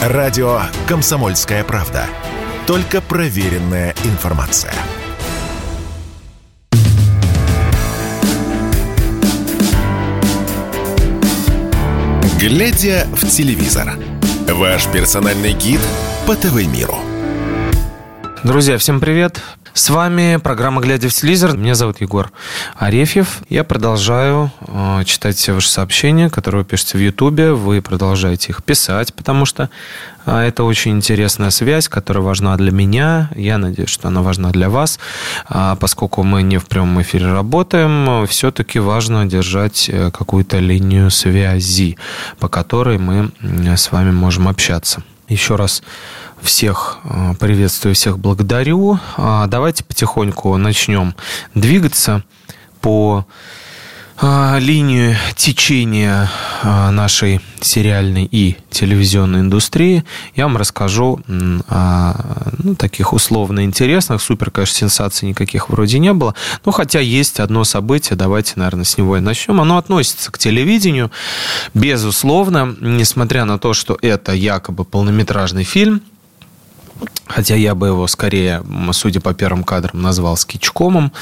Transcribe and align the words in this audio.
Радио 0.00 0.62
«Комсомольская 0.88 1.62
правда». 1.62 2.06
Только 2.66 3.02
проверенная 3.02 3.94
информация. 4.04 4.72
Глядя 12.40 13.06
в 13.12 13.28
телевизор. 13.28 13.98
Ваш 14.48 14.86
персональный 14.86 15.52
гид 15.52 15.80
по 16.26 16.34
ТВ-миру. 16.34 16.96
Друзья, 18.42 18.78
всем 18.78 19.00
привет. 19.00 19.42
С 19.72 19.88
вами 19.88 20.36
программа 20.42 20.80
«Глядя 20.80 21.08
в 21.08 21.14
телевизор». 21.14 21.56
Меня 21.56 21.76
зовут 21.76 22.00
Егор 22.00 22.32
Арефьев. 22.76 23.38
Я 23.48 23.62
продолжаю 23.62 24.50
э, 24.66 25.04
читать 25.04 25.36
все 25.36 25.52
ваши 25.52 25.68
сообщения, 25.68 26.28
которые 26.28 26.62
вы 26.62 26.64
пишете 26.68 26.98
в 26.98 27.00
Ютубе. 27.00 27.52
Вы 27.52 27.80
продолжаете 27.80 28.48
их 28.48 28.64
писать, 28.64 29.14
потому 29.14 29.46
что 29.46 29.70
э, 30.26 30.38
это 30.38 30.64
очень 30.64 30.96
интересная 30.96 31.50
связь, 31.50 31.88
которая 31.88 32.24
важна 32.24 32.56
для 32.56 32.72
меня. 32.72 33.30
Я 33.36 33.58
надеюсь, 33.58 33.90
что 33.90 34.08
она 34.08 34.22
важна 34.22 34.50
для 34.50 34.68
вас. 34.68 34.98
А 35.48 35.76
поскольку 35.76 36.24
мы 36.24 36.42
не 36.42 36.58
в 36.58 36.66
прямом 36.66 37.00
эфире 37.02 37.32
работаем, 37.32 38.26
все-таки 38.26 38.80
важно 38.80 39.26
держать 39.26 39.88
э, 39.88 40.10
какую-то 40.10 40.58
линию 40.58 41.12
связи, 41.12 41.96
по 42.40 42.48
которой 42.48 42.98
мы 42.98 43.30
с 43.40 43.92
вами 43.92 44.10
можем 44.10 44.48
общаться. 44.48 45.04
Еще 45.30 45.54
раз 45.54 45.84
всех 46.42 46.98
э, 47.04 47.34
приветствую, 47.38 47.94
всех 47.94 48.18
благодарю. 48.18 48.98
А, 49.16 49.46
давайте 49.46 49.84
потихоньку 49.84 50.56
начнем 50.56 51.14
двигаться 51.54 52.24
по 52.80 53.24
линию 54.22 55.16
течения 55.34 56.30
а, 56.62 56.90
нашей 56.90 57.40
сериальной 57.60 58.28
и 58.30 58.56
телевизионной 58.70 59.40
индустрии. 59.40 60.04
Я 60.36 60.44
вам 60.44 60.56
расскажу 60.56 61.20
о 61.68 62.14
ну, 62.58 62.74
таких 62.74 63.12
условно 63.12 63.64
интересных. 63.64 64.20
Супер, 64.20 64.50
конечно, 64.50 64.76
сенсаций 64.76 65.28
никаких 65.28 65.70
вроде 65.70 65.98
не 65.98 66.12
было. 66.12 66.34
Но 66.64 66.72
хотя 66.72 67.00
есть 67.00 67.40
одно 67.40 67.64
событие, 67.64 68.16
давайте, 68.16 68.54
наверное, 68.56 68.84
с 68.84 68.98
него 68.98 69.16
и 69.16 69.20
начнем. 69.20 69.60
Оно 69.60 69.78
относится 69.78 70.30
к 70.30 70.38
телевидению. 70.38 71.10
Безусловно, 71.72 72.76
несмотря 72.80 73.44
на 73.46 73.58
то, 73.58 73.72
что 73.72 73.98
это 74.02 74.32
якобы 74.32 74.84
полнометражный 74.84 75.64
фильм, 75.64 76.02
хотя 77.26 77.54
я 77.54 77.74
бы 77.74 77.88
его 77.88 78.06
скорее, 78.06 78.62
судя 78.92 79.20
по 79.20 79.32
первым 79.32 79.64
кадрам, 79.64 80.02
назвал 80.02 80.36
скетчкомом. 80.36 81.12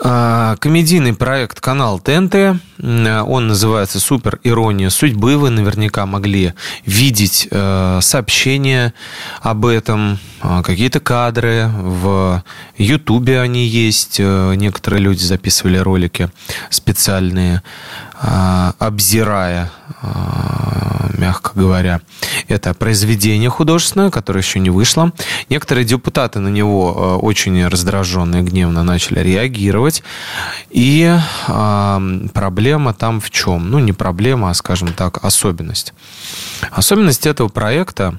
А, 0.00 0.56
комедийный 0.56 1.12
проект 1.12 1.60
канал 1.60 1.98
ТНТ. 1.98 2.60
Он 2.80 3.48
называется 3.48 3.98
«Супер 3.98 4.38
ирония 4.44 4.90
судьбы». 4.90 5.36
Вы 5.36 5.50
наверняка 5.50 6.06
могли 6.06 6.54
видеть 6.86 7.48
э, 7.50 7.98
сообщения 8.00 8.94
об 9.40 9.66
этом, 9.66 10.18
а, 10.40 10.62
какие-то 10.62 11.00
кадры. 11.00 11.68
В 11.74 12.44
Ютубе 12.76 13.40
они 13.40 13.66
есть. 13.66 14.18
Э, 14.20 14.54
некоторые 14.54 15.02
люди 15.02 15.24
записывали 15.24 15.78
ролики 15.78 16.30
специальные, 16.70 17.62
а, 18.20 18.74
обзирая 18.78 19.72
мягко 21.18 21.52
говоря. 21.54 22.00
Это 22.46 22.72
произведение 22.74 23.50
художественное, 23.50 24.10
которое 24.10 24.40
еще 24.40 24.60
не 24.60 24.70
вышло. 24.70 25.12
Некоторые 25.50 25.84
депутаты 25.84 26.38
на 26.38 26.48
него 26.48 26.94
э, 26.96 27.24
очень 27.24 27.66
раздраженные, 27.66 28.42
гневно 28.42 28.84
начали 28.84 29.20
реагировать. 29.20 29.87
И 30.70 31.18
э, 31.48 32.28
проблема 32.32 32.94
там 32.94 33.20
в 33.20 33.30
чем? 33.30 33.70
Ну, 33.70 33.78
не 33.78 33.92
проблема, 33.92 34.50
а, 34.50 34.54
скажем 34.54 34.92
так, 34.92 35.24
особенность. 35.24 35.94
Особенность 36.70 37.26
этого 37.26 37.48
проекта 37.48 38.18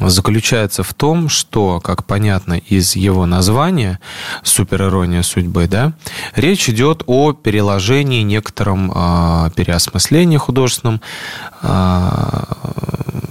заключается 0.00 0.82
в 0.82 0.92
том, 0.94 1.28
что, 1.28 1.80
как 1.80 2.04
понятно 2.04 2.54
из 2.54 2.96
его 2.96 3.26
названия 3.26 4.00
«Суперирония 4.42 5.22
судьбы», 5.22 5.66
да, 5.68 5.92
речь 6.34 6.68
идет 6.68 7.02
о 7.06 7.32
переложении 7.32 8.22
некотором 8.22 8.90
э, 8.94 9.50
переосмыслении 9.54 10.36
художественном 10.36 11.00
э, 11.62 12.44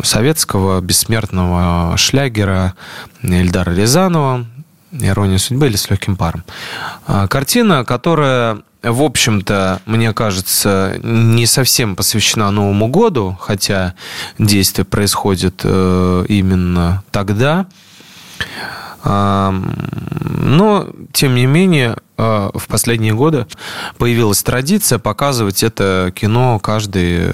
советского 0.03 0.81
бессмертного 0.81 1.97
шлягера 1.97 2.73
Эльдара 3.21 3.71
Рязанова 3.71 4.45
«Ирония 4.99 5.37
судьбы» 5.37 5.67
или 5.67 5.75
«С 5.75 5.89
легким 5.89 6.15
паром». 6.15 6.43
Э, 7.07 7.27
картина, 7.27 7.83
которая 7.85 8.61
в 8.81 9.01
общем-то, 9.01 9.81
мне 9.85 10.11
кажется, 10.11 10.99
не 11.01 11.45
совсем 11.45 11.95
посвящена 11.95 12.51
Новому 12.51 12.89
году, 12.89 13.37
хотя 13.39 13.93
действие 14.37 14.83
происходит 14.83 15.61
э, 15.63 16.25
именно 16.27 17.01
тогда. 17.11 17.65
Но, 19.05 20.87
тем 21.11 21.35
не 21.35 21.45
менее, 21.45 21.97
в 22.53 22.67
последние 22.67 23.13
годы 23.13 23.45
появилась 23.97 24.41
традиция 24.43 24.99
показывать 24.99 25.63
это 25.63 26.11
кино 26.15 26.59
каждый 26.59 27.31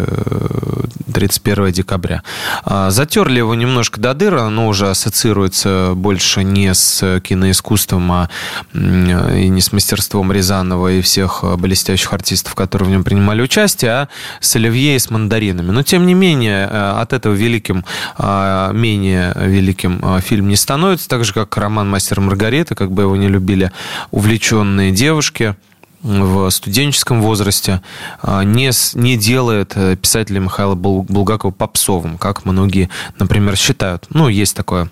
31 1.14 1.66
э, 1.66 1.72
декабря. 1.72 2.24
А, 2.64 2.90
затерли 2.90 3.38
его 3.38 3.56
немножко 3.56 4.00
до 4.00 4.14
дыра, 4.14 4.44
оно 4.44 4.68
уже 4.68 4.90
ассоциируется 4.90 5.94
больше 5.96 6.44
не 6.44 6.74
с 6.74 7.20
киноискусством, 7.22 8.12
а 8.12 8.30
и 8.74 9.48
не 9.50 9.62
с 9.62 9.72
мастерством 9.72 10.32
Рязанова 10.32 10.92
и 10.92 11.02
всех 11.02 11.44
блестящих 11.58 12.12
артистов, 12.14 12.56
которые 12.56 12.88
в 12.88 12.92
нем 12.92 13.04
принимали 13.04 13.42
участие, 13.42 13.92
а 13.92 14.08
с 14.40 14.56
Оливье 14.56 14.96
и 14.96 15.00
с 15.00 15.10
мандаринами. 15.10 15.72
Но, 15.72 15.84
тем 15.84 16.06
не 16.06 16.14
менее, 16.14 16.68
э, 16.70 17.02
от 17.02 17.14
этого 17.14 17.34
великим, 17.34 17.86
менее 18.20 19.34
великим 19.36 20.22
фильм 20.22 20.48
не 20.48 20.56
становится, 20.56 21.08
так 21.08 21.24
же, 21.24 21.34
как 21.34 21.56
роман 21.58 21.90
«Мастер 21.90 22.20
Маргарита», 22.20 22.76
как 22.76 22.92
бы 22.92 23.04
его 23.04 23.16
не 23.16 23.28
любили 23.28 23.72
увлеченные 24.12 24.79
девушки 24.92 25.56
в 26.02 26.50
студенческом 26.50 27.22
возрасте, 27.22 27.82
а, 28.22 28.44
не, 28.44 28.72
не 28.96 29.18
делает 29.18 29.74
э, 29.76 29.96
писателя 29.98 30.40
Михаила 30.40 30.76
Булгакова 30.76 31.52
попсовым, 31.52 32.18
как 32.18 32.46
многие, 32.46 32.90
например, 33.18 33.58
считают. 33.58 34.06
Ну, 34.10 34.30
есть 34.30 34.56
такое 34.56 34.90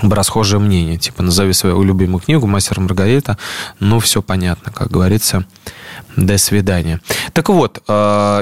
расхожее 0.00 0.60
мнение, 0.60 0.98
типа 0.98 1.22
назови 1.22 1.52
свою 1.52 1.82
любимую 1.82 2.20
книгу 2.20 2.46
«Мастер 2.46 2.80
Маргарита», 2.80 3.38
ну, 3.78 4.00
все 4.00 4.20
понятно, 4.20 4.72
как 4.72 4.90
говорится, 4.90 5.44
до 6.16 6.36
свидания. 6.38 7.00
Так 7.32 7.48
вот, 7.48 7.82
э, 7.86 7.92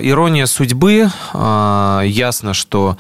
ирония 0.03 0.47
судьбы, 0.47 1.09
э, 1.35 2.03
ясно, 2.07 2.55
что 2.55 2.97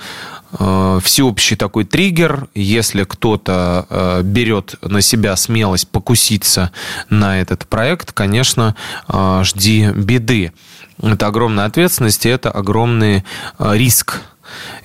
всеобщий 0.53 1.57
такой 1.57 1.85
триггер. 1.85 2.49
Если 2.55 3.05
кто-то 3.05 3.87
э, 3.89 4.23
берет 4.23 4.75
на 4.83 5.01
себя 5.01 5.37
смелость 5.37 5.89
покуситься 5.89 6.73
на 7.09 7.41
этот 7.41 7.67
проект, 7.67 8.13
конечно, 8.13 8.75
э, 9.09 9.43
жди 9.45 9.91
беды. 9.93 10.53
Это 11.01 11.27
огромная 11.29 11.67
ответственность, 11.67 12.27
и 12.27 12.29
это 12.29 12.51
огромный 12.51 13.25
риск. 13.59 14.23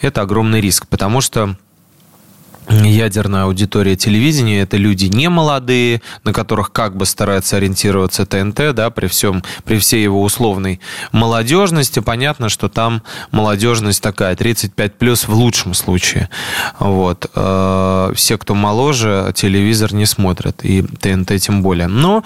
Это 0.01 0.21
огромный 0.21 0.61
риск, 0.61 0.87
потому 0.87 1.21
что 1.21 1.55
ядерная 2.69 3.43
аудитория 3.43 3.95
телевидения 3.95 4.61
это 4.61 4.77
люди 4.77 5.05
не 5.05 5.29
молодые, 5.29 6.01
на 6.23 6.33
которых 6.33 6.71
как 6.71 6.95
бы 6.95 7.05
старается 7.05 7.57
ориентироваться 7.57 8.25
ТНТ, 8.25 8.73
да, 8.73 8.89
при 8.89 9.07
всем, 9.07 9.43
при 9.63 9.77
всей 9.77 10.03
его 10.03 10.21
условной 10.23 10.79
молодежности. 11.11 11.99
Понятно, 11.99 12.49
что 12.49 12.69
там 12.69 13.01
молодежность 13.31 14.01
такая, 14.01 14.35
35 14.35 14.95
плюс 14.95 15.27
в 15.27 15.33
лучшем 15.33 15.73
случае. 15.73 16.29
Вот. 16.79 17.29
Э, 17.35 18.11
все, 18.15 18.37
кто 18.37 18.55
моложе, 18.55 19.31
телевизор 19.35 19.93
не 19.93 20.05
смотрят, 20.05 20.63
и 20.63 20.81
ТНТ 20.81 21.39
тем 21.39 21.61
более. 21.61 21.87
Но 21.87 22.23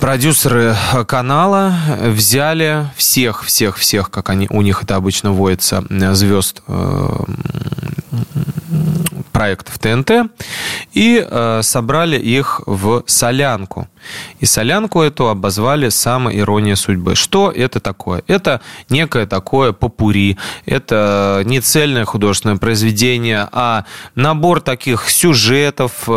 продюсеры 0.00 0.76
канала 1.06 1.74
взяли 2.00 2.90
всех, 2.96 3.44
всех, 3.44 3.76
всех, 3.76 4.10
как 4.10 4.30
они, 4.30 4.48
у 4.50 4.62
них 4.62 4.82
это 4.82 4.96
обычно 4.96 5.32
водится, 5.32 5.84
звезд 6.14 6.62
э, 6.66 7.08
проектов 9.40 9.78
ТНТ 9.78 10.10
и 10.92 11.26
э, 11.26 11.60
собрали 11.62 12.18
их 12.18 12.60
в 12.66 13.04
солянку. 13.06 13.88
И 14.38 14.44
солянку 14.44 15.00
эту 15.00 15.28
обозвали 15.28 15.88
«Самая 15.88 16.36
ирония 16.36 16.76
судьбы». 16.76 17.14
Что 17.14 17.50
это 17.50 17.80
такое? 17.80 18.22
Это 18.26 18.60
некое 18.90 19.24
такое 19.24 19.72
попури, 19.72 20.36
это 20.66 21.40
не 21.46 21.60
цельное 21.60 22.04
художественное 22.04 22.58
произведение, 22.58 23.48
а 23.50 23.84
набор 24.14 24.60
таких 24.60 25.08
сюжетов, 25.08 25.92
э, 26.06 26.10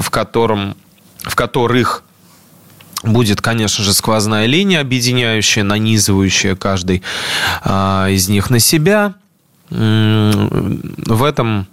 в, 0.00 0.10
котором, 0.10 0.74
в 1.22 1.36
которых 1.36 2.02
будет, 3.04 3.40
конечно 3.40 3.84
же, 3.84 3.92
сквозная 3.92 4.46
линия, 4.46 4.80
объединяющая, 4.80 5.62
нанизывающая 5.62 6.56
каждый 6.56 7.04
э, 7.64 8.06
из 8.10 8.28
них 8.28 8.50
на 8.50 8.58
себя– 8.58 9.14
в 9.70 11.22
этом 11.24 11.66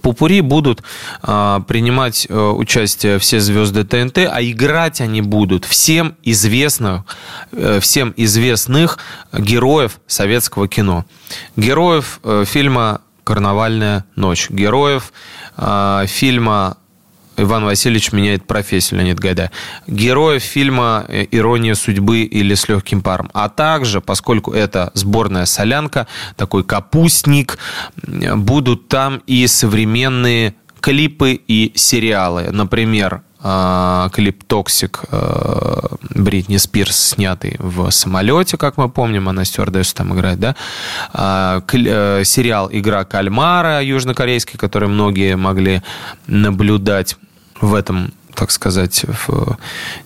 Пупури 0.00 0.40
будут 0.40 0.82
э, 1.22 1.60
принимать 1.66 2.26
э, 2.28 2.34
участие 2.34 3.18
все 3.18 3.40
звезды 3.40 3.84
ТНТ, 3.84 4.18
а 4.18 4.42
играть 4.42 5.00
они 5.00 5.20
будут 5.20 5.64
всем 5.64 6.16
известных, 6.22 7.02
э, 7.52 7.80
всем 7.80 8.14
известных 8.16 8.98
героев 9.32 10.00
советского 10.06 10.68
кино. 10.68 11.04
Героев 11.56 12.20
э, 12.24 12.44
фильма 12.46 13.02
«Карнавальная 13.24 14.04
ночь», 14.16 14.48
героев 14.48 15.12
э, 15.56 16.04
фильма 16.08 16.78
Иван 17.36 17.64
Васильевич 17.64 18.12
меняет 18.12 18.46
профессию, 18.46 19.00
Леонид 19.00 19.18
Гайдай. 19.18 19.50
Героев 19.86 20.42
фильма 20.42 21.06
«Ирония 21.30 21.74
судьбы» 21.74 22.22
или 22.22 22.54
«С 22.54 22.68
легким 22.68 23.02
паром». 23.02 23.30
А 23.32 23.48
также, 23.48 24.00
поскольку 24.00 24.52
это 24.52 24.90
сборная 24.94 25.46
солянка, 25.46 26.06
такой 26.36 26.64
капустник, 26.64 27.58
будут 28.02 28.88
там 28.88 29.22
и 29.26 29.46
современные 29.46 30.54
клипы 30.80 31.40
и 31.46 31.72
сериалы. 31.74 32.50
Например, 32.50 33.22
а, 33.40 34.08
клип 34.12 34.44
«Toxic» 34.44 35.04
а, 35.10 35.96
Бритни 36.22 36.56
Спирс, 36.56 36.96
снятый 36.96 37.56
в 37.58 37.90
самолете, 37.90 38.56
как 38.56 38.76
мы 38.76 38.88
помним, 38.88 39.28
она 39.28 39.44
стюардессу 39.44 39.94
там 39.96 40.14
играет, 40.14 40.38
да? 40.38 40.56
А, 41.12 41.62
э, 41.72 42.22
сериал 42.24 42.68
«Игра 42.72 43.04
кальмара» 43.04 43.82
южнокорейский, 43.82 44.58
который 44.58 44.88
многие 44.88 45.36
могли 45.36 45.82
наблюдать 46.26 47.16
в 47.60 47.74
этом 47.74 48.12
так 48.34 48.50
сказать, 48.50 49.04
в 49.26 49.58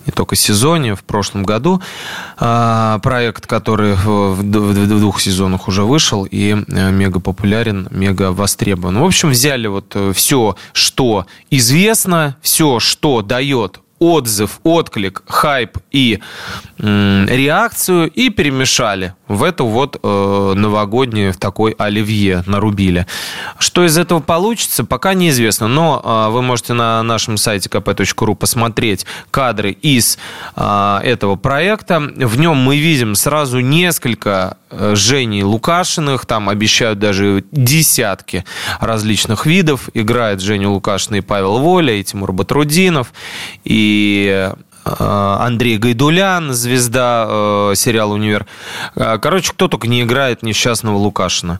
не 0.05 0.11
только 0.11 0.35
сезоне, 0.35 0.95
в 0.95 1.03
прошлом 1.03 1.43
году. 1.43 1.81
А, 2.37 2.99
проект, 2.99 3.47
который 3.47 3.93
в, 3.93 4.43
двух 4.43 5.21
сезонах 5.21 5.67
уже 5.67 5.83
вышел 5.83 6.27
и 6.29 6.51
э, 6.51 6.91
мега 6.91 7.19
популярен, 7.19 7.87
мега 7.89 8.31
востребован. 8.33 8.99
В 8.99 9.05
общем, 9.05 9.29
взяли 9.29 9.67
вот 9.67 9.93
э, 9.95 10.11
все, 10.13 10.57
что 10.73 11.25
известно, 11.49 12.35
все, 12.41 12.79
что 12.79 13.21
дает 13.21 13.79
отзыв, 13.99 14.59
отклик, 14.63 15.23
хайп 15.27 15.77
и 15.91 16.19
м, 16.79 17.25
реакцию 17.27 18.09
и 18.09 18.29
перемешали 18.29 19.13
в 19.27 19.43
эту 19.43 19.65
вот 19.65 19.99
э, 20.01 20.53
новогоднюю 20.55 21.33
в 21.33 21.37
такой 21.37 21.71
оливье 21.77 22.43
нарубили. 22.45 23.07
Что 23.59 23.85
из 23.85 23.97
этого 23.97 24.19
получится, 24.19 24.85
пока 24.85 25.13
неизвестно, 25.13 25.67
но 25.67 26.01
э, 26.03 26.31
вы 26.31 26.41
можете 26.41 26.73
на 26.73 27.01
нашем 27.03 27.37
сайте 27.37 27.69
kp.ru 27.69 28.35
посмотреть 28.35 29.05
кадры 29.31 29.71
из 29.71 30.17
э, 30.55 30.99
этого 31.03 31.35
проекта. 31.35 31.99
В 31.99 32.37
нем 32.37 32.57
мы 32.57 32.77
видим 32.77 33.15
сразу 33.15 33.59
несколько 33.59 34.57
э, 34.69 34.93
Женей 34.95 35.43
Лукашиных, 35.43 36.25
там 36.25 36.49
обещают 36.49 36.99
даже 36.99 37.43
десятки 37.51 38.45
различных 38.79 39.45
видов. 39.45 39.89
Играет 39.93 40.41
Женя 40.41 40.69
Лукашина 40.69 41.15
и 41.15 41.21
Павел 41.21 41.59
Воля, 41.59 41.93
и 41.93 42.03
Тимур 42.03 42.31
Батрудинов, 42.31 43.13
и 43.63 43.86
Э, 44.87 45.37
Андрей 45.39 45.77
Гайдулян, 45.77 46.53
звезда 46.53 47.25
э, 47.27 47.73
сериала 47.75 48.13
«Универ». 48.13 48.45
Э, 48.95 49.17
короче, 49.21 49.51
кто 49.51 49.67
только 49.67 49.87
не 49.87 50.01
играет 50.01 50.43
несчастного 50.43 50.97
Лукашина. 50.97 51.59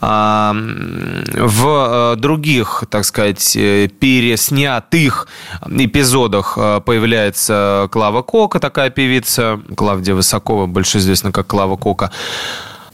А, 0.00 0.54
в 0.54 2.16
других, 2.16 2.84
так 2.90 3.04
сказать, 3.04 3.52
переснятых 3.52 5.28
эпизодах 5.68 6.54
появляется 6.84 7.88
Клава 7.90 8.22
Кока, 8.22 8.60
такая 8.60 8.90
певица. 8.90 9.60
Клавдия 9.76 10.14
Высокова, 10.14 10.66
больше 10.66 10.98
известна 10.98 11.32
как 11.32 11.46
Клава 11.46 11.76
Кока. 11.76 12.10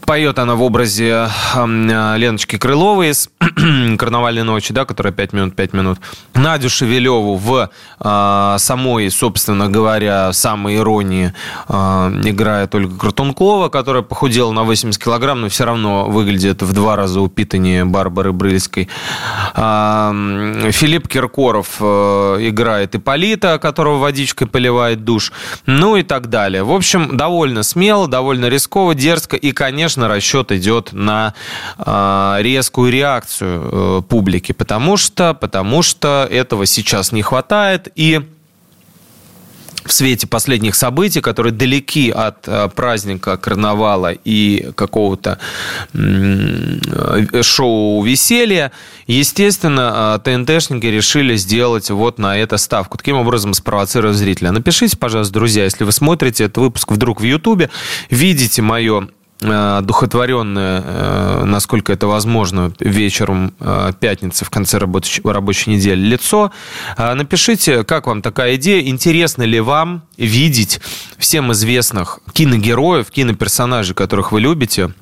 Поет 0.07 0.39
она 0.39 0.55
в 0.55 0.63
образе 0.63 1.29
Леночки 1.57 2.59
Крыловой 2.59 3.11
из 3.11 3.29
«Карнавальной 3.99 4.45
ночи», 4.45 4.73
да, 4.73 4.85
которая 4.85 5.13
5 5.13 5.33
минут, 5.33 5.57
5 5.57 5.73
минут. 5.73 5.99
Надю 6.35 6.71
Шевелеву 6.71 7.35
в 7.35 7.71
э, 7.99 8.57
самой, 8.59 9.11
собственно 9.11 9.69
говоря, 9.69 10.33
самой 10.33 10.77
иронии 10.77 11.33
э, 11.69 11.75
играет 12.25 12.73
Ольга 12.77 12.97
Крутункова, 12.97 13.69
которая 13.69 14.03
похудела 14.03 14.53
на 14.53 14.63
80 14.63 15.03
килограмм, 15.03 15.41
но 15.41 15.49
все 15.49 15.65
равно 15.65 16.05
выглядит 16.05 16.63
в 16.63 16.73
два 16.73 16.95
раза 16.95 17.21
упитаннее 17.21 17.85
Барбары 17.85 18.33
Брыльской. 18.33 18.89
Э, 19.57 20.71
Филипп 20.71 21.09
Киркоров 21.09 21.79
э, 21.81 22.37
играет 22.43 22.95
Иполита, 22.95 23.59
которого 23.59 23.99
водичкой 23.99 24.47
поливает 24.47 25.03
душ, 25.03 25.33
ну 25.67 25.97
и 25.97 26.05
так 26.05 26.29
далее. 26.29 26.63
В 26.63 26.73
общем, 26.73 27.17
довольно 27.17 27.65
смело, 27.65 28.07
довольно 28.07 28.47
рисково, 28.47 28.95
дерзко 28.95 29.35
и, 29.35 29.51
конечно, 29.51 29.96
конечно, 29.97 30.09
расчет 30.09 30.53
идет 30.53 30.93
на 30.93 31.35
э, 31.79 32.37
резкую 32.41 32.93
реакцию 32.93 33.71
э, 33.73 34.03
публики, 34.09 34.53
потому 34.53 34.97
что, 34.97 35.35
потому 35.35 35.83
что 35.83 36.29
этого 36.31 36.67
сейчас 36.67 37.13
не 37.13 37.23
хватает, 37.23 37.89
и 37.95 38.21
в 39.85 39.93
свете 39.93 40.27
последних 40.27 40.75
событий, 40.75 41.21
которые 41.21 41.53
далеки 41.53 42.11
от 42.11 42.47
э, 42.49 42.69
праздника 42.75 43.37
карнавала 43.37 44.13
и 44.13 44.71
какого-то 44.75 45.39
шоу 47.43 48.03
веселья, 48.03 48.73
естественно, 49.07 50.21
э, 50.27 50.45
ТНТшники 50.45 50.87
решили 50.87 51.37
сделать 51.37 51.91
вот 51.91 52.19
на 52.19 52.37
это 52.37 52.59
ставку. 52.59 52.99
Таким 52.99 53.17
образом 53.17 53.55
спровоцировать 53.55 54.17
зрителя. 54.17 54.53
Напишите, 54.53 54.97
пожалуйста, 54.97 55.33
друзья, 55.33 55.65
если 55.65 55.85
вы 55.85 55.93
смотрите 55.93 56.45
этот 56.45 56.59
выпуск 56.59 56.93
вдруг 56.93 57.21
в 57.21 57.25
Ютубе, 57.25 57.71
видите 58.11 58.61
мое 58.63 59.09
Э, 59.09 59.26
духотворенное, 59.41 60.83
э, 60.85 61.45
насколько 61.45 61.93
это 61.93 62.07
возможно, 62.07 62.73
вечером 62.81 63.55
э, 63.61 63.93
пятницы 64.01 64.45
в 64.45 64.51
конце 64.51 64.79
рабочей, 64.79 65.21
рабочей 65.25 65.71
недели 65.71 66.01
лицо. 66.01 66.53
Напишите, 66.97 67.85
как 67.85 68.07
вам 68.07 68.23
такая 68.23 68.57
идея, 68.57 68.87
интересно 68.89 69.43
ли 69.43 69.61
вам 69.61 70.05
видеть 70.17 70.81
всем 71.19 71.53
известных 71.53 72.21
киногероев, 72.33 73.11
киноперсонажей, 73.11 73.95
которых 73.95 74.33
вы 74.33 74.41
любите, 74.41 74.93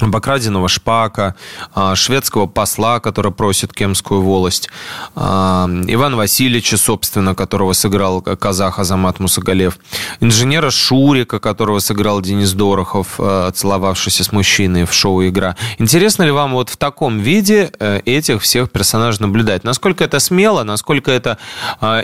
обокраденного 0.00 0.68
шпака, 0.68 1.34
а, 1.74 1.94
шведского 1.94 2.46
посла, 2.46 3.00
который 3.00 3.32
просит 3.32 3.72
Кемскую 3.72 4.20
волость, 4.20 4.68
а, 5.14 5.68
Ивана 5.86 6.16
Васильевича, 6.16 6.76
собственно, 6.76 7.34
которого 7.34 7.72
сыграл 7.72 8.20
казах 8.20 8.78
Азамат 8.78 9.20
Мусагалев, 9.20 9.78
инженера 10.20 10.70
Шурика, 10.70 11.38
которого 11.38 11.78
сыграл 11.78 12.20
Денис 12.20 12.52
Дорохов, 12.52 13.14
а, 13.18 13.50
целовавшийся 13.50 14.24
с 14.24 14.32
мужчиной 14.32 14.84
в 14.84 14.92
шоу 14.92 15.26
«Игра». 15.26 15.56
Интересно 15.78 16.24
ли 16.24 16.30
вам 16.30 16.52
вот 16.52 16.68
в 16.68 16.76
таком 16.76 17.18
виде 17.18 17.70
э, 17.78 18.00
этих 18.04 18.42
всех 18.42 18.70
персонажей 18.70 19.20
наблюдать? 19.20 19.64
Насколько 19.64 20.04
это 20.04 20.20
смело, 20.20 20.62
насколько 20.62 21.10
это 21.10 21.38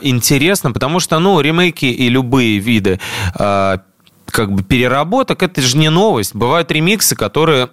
интересно? 0.03 0.73
Потому 0.73 1.01
что, 1.01 1.19
ну, 1.19 1.41
ремейки 1.41 1.87
и 1.87 2.09
любые 2.09 2.59
виды 2.59 3.01
как 4.33 4.51
бы 4.51 4.63
переработок, 4.63 5.43
это 5.43 5.61
же 5.61 5.77
не 5.77 5.91
новость. 5.91 6.35
Бывают 6.35 6.71
ремиксы, 6.71 7.15
которые 7.15 7.69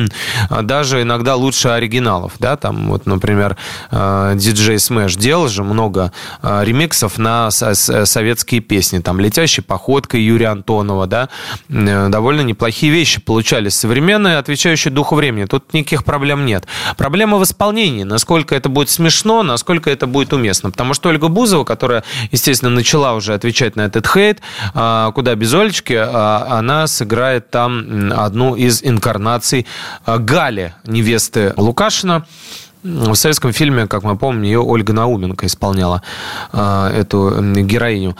даже 0.62 1.02
иногда 1.02 1.36
лучше 1.36 1.68
оригиналов, 1.68 2.32
да, 2.38 2.56
там 2.56 2.88
вот, 2.90 3.06
например, 3.06 3.56
DJ 3.90 4.76
Smash 4.76 5.18
делал 5.18 5.48
же 5.48 5.62
много 5.62 6.12
э, 6.42 6.62
ремиксов 6.64 7.16
на 7.18 7.50
советские 7.50 8.60
песни, 8.60 8.98
там 8.98 9.20
«Летящей 9.20 9.62
походкой» 9.62 10.22
Юрия 10.22 10.48
Антонова, 10.48 11.06
да, 11.06 11.28
э, 11.68 12.08
довольно 12.08 12.40
неплохие 12.40 12.92
вещи 12.92 13.20
получались, 13.20 13.74
современные, 13.74 14.38
отвечающие 14.38 14.92
духу 14.92 15.14
времени, 15.14 15.44
тут 15.44 15.72
никаких 15.72 16.04
проблем 16.04 16.44
нет. 16.44 16.66
Проблема 16.96 17.38
в 17.38 17.44
исполнении, 17.44 18.02
насколько 18.02 18.54
это 18.54 18.68
будет 18.68 18.90
смешно, 18.90 19.42
насколько 19.42 19.90
это 19.90 20.06
будет 20.08 20.32
уместно, 20.32 20.70
потому 20.72 20.94
что 20.94 21.08
Ольга 21.08 21.28
Бузова, 21.28 21.64
которая, 21.64 22.02
естественно, 22.32 22.70
начала 22.70 23.14
уже 23.14 23.34
отвечать 23.34 23.76
на 23.76 23.82
этот 23.82 24.06
хейт, 24.08 24.40
э, 24.74 25.10
куда 25.14 25.34
без 25.36 25.54
Олечки, 25.54 25.99
она 26.02 26.86
сыграет 26.86 27.50
там 27.50 28.12
одну 28.16 28.56
из 28.56 28.82
инкарнаций 28.82 29.66
а, 30.04 30.18
Гали, 30.18 30.74
невесты 30.84 31.52
Лукашина. 31.56 32.26
В 32.82 33.14
советском 33.14 33.52
фильме, 33.52 33.86
как 33.86 34.04
мы 34.04 34.16
помним, 34.16 34.42
ее 34.42 34.60
Ольга 34.60 34.94
Науменко 34.94 35.44
исполняла 35.44 36.02
э, 36.50 36.92
эту 37.00 37.42
героиню. 37.62 38.16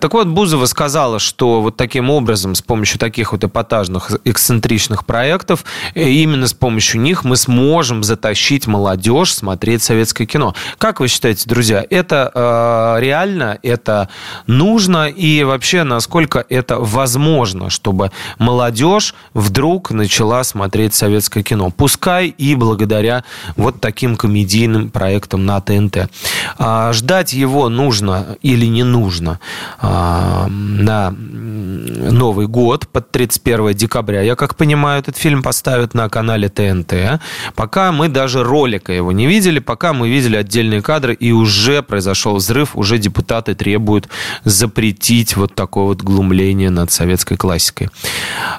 Так 0.00 0.12
вот, 0.12 0.28
Бузова 0.28 0.66
сказала, 0.66 1.18
что 1.18 1.60
вот 1.60 1.76
таким 1.76 2.08
образом, 2.10 2.54
с 2.54 2.62
помощью 2.62 3.00
таких 3.00 3.32
вот 3.32 3.42
эпатажных, 3.42 4.12
эксцентричных 4.24 5.04
проектов, 5.04 5.64
э, 5.96 6.08
именно 6.08 6.46
с 6.46 6.54
помощью 6.54 7.00
них 7.00 7.24
мы 7.24 7.36
сможем 7.36 8.04
затащить 8.04 8.68
молодежь 8.68 9.34
смотреть 9.34 9.82
советское 9.82 10.26
кино. 10.26 10.54
Как 10.78 11.00
вы 11.00 11.08
считаете, 11.08 11.48
друзья, 11.48 11.84
это 11.90 12.30
э, 12.32 13.00
реально, 13.00 13.58
это 13.64 14.08
нужно 14.46 15.08
и 15.08 15.42
вообще 15.42 15.82
насколько 15.82 16.44
это 16.48 16.78
возможно, 16.78 17.70
чтобы 17.70 18.12
молодежь 18.38 19.16
вдруг 19.34 19.90
начала 19.90 20.44
смотреть 20.44 20.94
советское 20.94 21.42
кино? 21.42 21.72
Пускай 21.76 22.28
и 22.28 22.54
благодаря 22.54 23.24
вот 23.56 23.80
таким 23.80 23.95
таким 23.96 24.16
комедийным 24.16 24.90
проектом 24.90 25.46
на 25.46 25.58
ТНТ. 25.58 26.10
А, 26.58 26.92
ждать 26.92 27.32
его 27.32 27.70
нужно 27.70 28.36
или 28.42 28.66
не 28.66 28.84
нужно 28.84 29.40
а, 29.78 30.48
на 30.48 31.10
Новый 31.12 32.46
год 32.46 32.88
под 32.88 33.10
31 33.10 33.72
декабря. 33.72 34.20
Я 34.20 34.36
как 34.36 34.54
понимаю, 34.54 35.00
этот 35.00 35.16
фильм 35.16 35.42
поставят 35.42 35.94
на 35.94 36.10
канале 36.10 36.50
ТНТ. 36.50 37.22
Пока 37.54 37.90
мы 37.90 38.08
даже 38.08 38.44
ролика 38.44 38.92
его 38.92 39.12
не 39.12 39.26
видели, 39.26 39.60
пока 39.60 39.94
мы 39.94 40.10
видели 40.10 40.36
отдельные 40.36 40.82
кадры, 40.82 41.14
и 41.14 41.32
уже 41.32 41.82
произошел 41.82 42.36
взрыв, 42.36 42.76
уже 42.76 42.98
депутаты 42.98 43.54
требуют 43.54 44.10
запретить 44.44 45.36
вот 45.36 45.54
такое 45.54 45.84
вот 45.84 46.02
глумление 46.02 46.68
над 46.68 46.92
советской 46.92 47.38
классикой. 47.38 47.88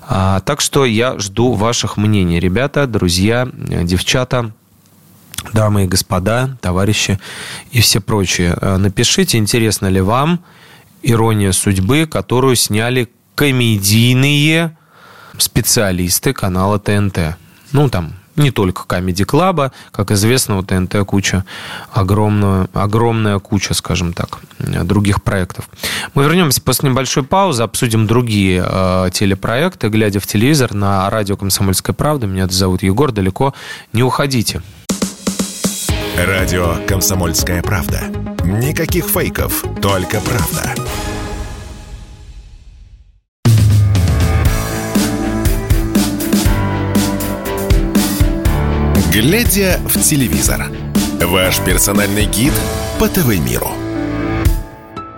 А, 0.08 0.40
так 0.40 0.62
что 0.62 0.84
я 0.84 1.20
жду 1.20 1.54
ваших 1.54 1.96
мнений, 1.96 2.40
ребята, 2.40 2.88
друзья, 2.88 3.48
девчата 3.54 4.52
дамы 5.54 5.86
и 5.86 5.88
господа, 5.88 6.58
товарищи 6.62 7.20
и 7.72 7.82
все 7.82 8.00
прочие. 8.00 8.56
А, 8.60 8.78
напишите, 8.78 9.38
интересно 9.38 9.88
ли 9.88 10.02
вам 10.02 10.40
«Ирония 11.02 11.52
судьбы», 11.52 12.08
которую 12.08 12.56
сняли 12.56 13.10
комедийные 13.36 14.76
специалисты 15.38 16.34
канала 16.34 16.80
ТНТ. 16.80 17.38
Ну, 17.72 17.90
там 17.90 18.14
не 18.38 18.52
только 18.52 18.84
Comedy 18.84 19.26
Club, 19.26 19.72
как 19.92 20.12
известно, 20.12 20.58
у 20.58 20.64
ТНТ 20.64 20.98
куча, 21.06 21.44
огромная, 21.92 22.68
огромная 22.74 23.40
куча, 23.40 23.74
скажем 23.74 24.14
так, 24.14 24.40
других 24.60 25.24
проектов. 25.24 25.70
Мы 26.14 26.24
вернемся 26.24 26.62
после 26.62 26.90
небольшой 26.90 27.24
паузы, 27.24 27.64
обсудим 27.64 28.06
другие 28.08 28.64
э, 28.66 29.10
телепроекты, 29.12 29.90
глядя 29.90 30.20
в 30.20 30.28
телевизор 30.28 30.74
на 30.74 31.10
радио 31.10 31.36
«Комсомольская 31.36 31.96
правда». 31.96 32.28
Меня 32.28 32.48
зовут 32.48 32.84
Егор, 32.84 33.12
далеко 33.12 33.54
не 33.92 34.04
уходите. 34.04 34.62
Радио 36.18 36.78
«Комсомольская 36.88 37.62
правда». 37.62 38.00
Никаких 38.44 39.06
фейков, 39.06 39.64
только 39.80 40.20
правда. 40.20 40.74
Глядя 49.12 49.80
в 49.86 50.02
телевизор. 50.02 50.72
Ваш 51.22 51.60
персональный 51.60 52.26
гид 52.26 52.54
по 53.00 53.08
ТВ-миру. 53.08 53.87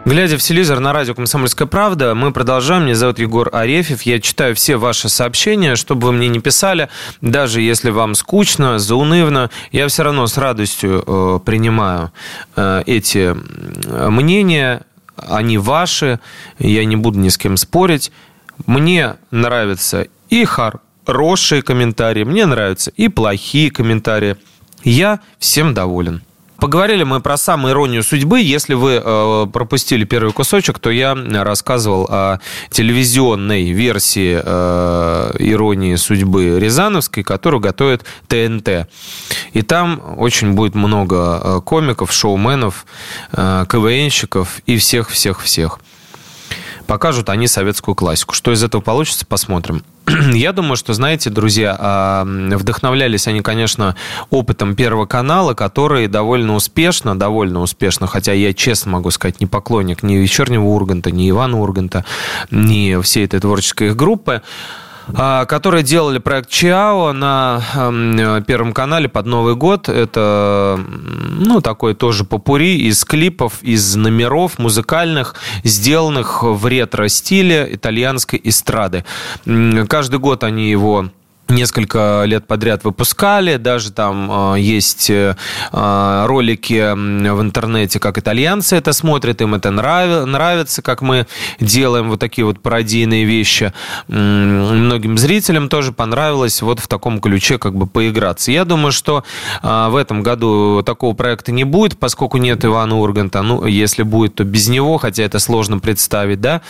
Глядя 0.09 0.39
в 0.39 0.41
телевизор 0.41 0.79
на 0.79 0.91
радио 0.91 1.13
«Комсомольская 1.13 1.67
правда», 1.67 2.15
мы 2.15 2.31
продолжаем. 2.31 2.85
Меня 2.85 2.95
зовут 2.95 3.19
Егор 3.19 3.47
Арефьев. 3.53 4.01
Я 4.01 4.19
читаю 4.19 4.55
все 4.55 4.77
ваши 4.77 5.07
сообщения, 5.07 5.75
чтобы 5.75 6.07
вы 6.07 6.13
мне 6.13 6.29
не 6.29 6.39
писали. 6.39 6.89
Даже 7.21 7.61
если 7.61 7.91
вам 7.91 8.15
скучно, 8.15 8.79
заунывно, 8.79 9.51
я 9.71 9.87
все 9.87 10.01
равно 10.01 10.25
с 10.25 10.35
радостью 10.35 11.03
э, 11.05 11.39
принимаю 11.45 12.11
э, 12.55 12.81
эти 12.87 13.35
мнения. 14.09 14.81
Они 15.15 15.59
ваши. 15.59 16.19
Я 16.57 16.85
не 16.85 16.95
буду 16.95 17.19
ни 17.19 17.29
с 17.29 17.37
кем 17.37 17.55
спорить. 17.55 18.11
Мне 18.65 19.17
нравится 19.29 20.07
и 20.31 20.43
хорошие 20.43 21.61
комментарии, 21.61 22.23
мне 22.23 22.47
нравятся 22.47 22.89
и 22.97 23.09
плохие 23.09 23.69
комментарии. 23.69 24.37
Я 24.83 25.19
всем 25.37 25.75
доволен. 25.75 26.23
Поговорили 26.59 27.03
мы 27.03 27.21
про 27.21 27.37
самую 27.37 27.73
иронию 27.73 28.03
судьбы. 28.03 28.41
Если 28.41 28.73
вы 28.73 29.01
э, 29.03 29.47
пропустили 29.51 30.03
первый 30.03 30.33
кусочек, 30.33 30.79
то 30.79 30.89
я 30.89 31.15
рассказывал 31.15 32.05
о 32.09 32.39
телевизионной 32.69 33.71
версии 33.71 34.39
э, 34.43 35.35
иронии 35.39 35.95
судьбы 35.95 36.59
Рязановской, 36.59 37.23
которую 37.23 37.61
готовит 37.61 38.03
ТНТ. 38.27 38.89
И 39.53 39.61
там 39.61 40.01
очень 40.17 40.53
будет 40.53 40.75
много 40.75 41.41
э, 41.41 41.61
комиков, 41.63 42.11
шоуменов, 42.11 42.85
э, 43.31 43.65
КВНщиков 43.67 44.61
и 44.65 44.77
всех-всех-всех 44.77 45.79
покажут 46.89 47.29
они 47.29 47.45
советскую 47.47 47.93
классику. 47.93 48.33
Что 48.33 48.51
из 48.51 48.63
этого 48.63 48.81
получится, 48.81 49.23
посмотрим. 49.23 49.83
Я 50.33 50.53
думаю, 50.53 50.75
что, 50.75 50.93
знаете, 50.93 51.29
друзья, 51.29 51.77
а, 51.79 52.25
вдохновлялись 52.25 53.27
они, 53.27 53.41
конечно, 53.41 53.95
опытом 54.31 54.75
Первого 54.75 55.05
канала, 55.05 55.53
который 55.53 56.07
довольно 56.07 56.55
успешно, 56.55 57.17
довольно 57.17 57.61
успешно, 57.61 58.07
хотя 58.07 58.33
я 58.33 58.55
честно 58.55 58.93
могу 58.93 59.11
сказать, 59.11 59.39
не 59.39 59.45
поклонник 59.45 60.01
ни 60.01 60.15
Вечернего 60.15 60.63
Урганта, 60.63 61.11
ни 61.11 61.29
Ивана 61.29 61.59
Урганта, 61.59 62.05
ни 62.49 62.99
всей 63.03 63.25
этой 63.25 63.39
творческой 63.39 63.89
их 63.89 63.95
группы, 63.95 64.41
которые 65.13 65.83
делали 65.83 66.19
проект 66.19 66.49
Чиао 66.49 67.13
на 67.13 67.61
эм, 67.75 68.43
Первом 68.43 68.73
канале 68.73 69.09
под 69.09 69.25
Новый 69.25 69.55
год. 69.55 69.89
Это, 69.89 70.79
ну, 70.87 71.61
такой 71.61 71.93
тоже 71.93 72.23
попури 72.23 72.77
из 72.77 73.03
клипов, 73.03 73.61
из 73.61 73.95
номеров 73.95 74.59
музыкальных, 74.59 75.35
сделанных 75.63 76.43
в 76.43 76.65
ретро-стиле 76.65 77.67
итальянской 77.71 78.39
эстрады. 78.43 79.05
Каждый 79.87 80.19
год 80.19 80.43
они 80.43 80.69
его 80.69 81.09
несколько 81.49 82.23
лет 82.25 82.47
подряд 82.47 82.83
выпускали. 82.83 83.57
Даже 83.57 83.91
там 83.91 84.53
э, 84.55 84.59
есть 84.59 85.09
э, 85.09 85.35
ролики 85.71 86.93
в 86.93 87.41
интернете, 87.41 87.99
как 87.99 88.17
итальянцы 88.17 88.75
это 88.75 88.93
смотрят, 88.93 89.41
им 89.41 89.55
это 89.55 89.71
нрав, 89.71 90.25
нравится, 90.25 90.81
как 90.81 91.01
мы 91.01 91.27
делаем 91.59 92.09
вот 92.09 92.19
такие 92.19 92.45
вот 92.45 92.59
пародийные 92.61 93.25
вещи. 93.25 93.73
Многим 94.07 95.17
зрителям 95.17 95.69
тоже 95.69 95.91
понравилось 95.91 96.61
вот 96.61 96.79
в 96.79 96.87
таком 96.87 97.19
ключе 97.19 97.57
как 97.57 97.75
бы 97.75 97.87
поиграться. 97.87 98.51
Я 98.51 98.65
думаю, 98.65 98.91
что 98.91 99.23
э, 99.61 99.87
в 99.89 99.95
этом 99.95 100.23
году 100.23 100.83
такого 100.83 101.13
проекта 101.13 101.51
не 101.51 101.63
будет, 101.63 101.97
поскольку 101.97 102.37
нет 102.37 102.63
Ивана 102.65 102.97
Урганта. 102.97 103.41
Ну, 103.41 103.65
если 103.65 104.03
будет, 104.03 104.35
то 104.35 104.43
без 104.43 104.67
него, 104.67 104.97
хотя 104.97 105.23
это 105.23 105.39
сложно 105.39 105.79
представить, 105.79 106.41
да. 106.41 106.61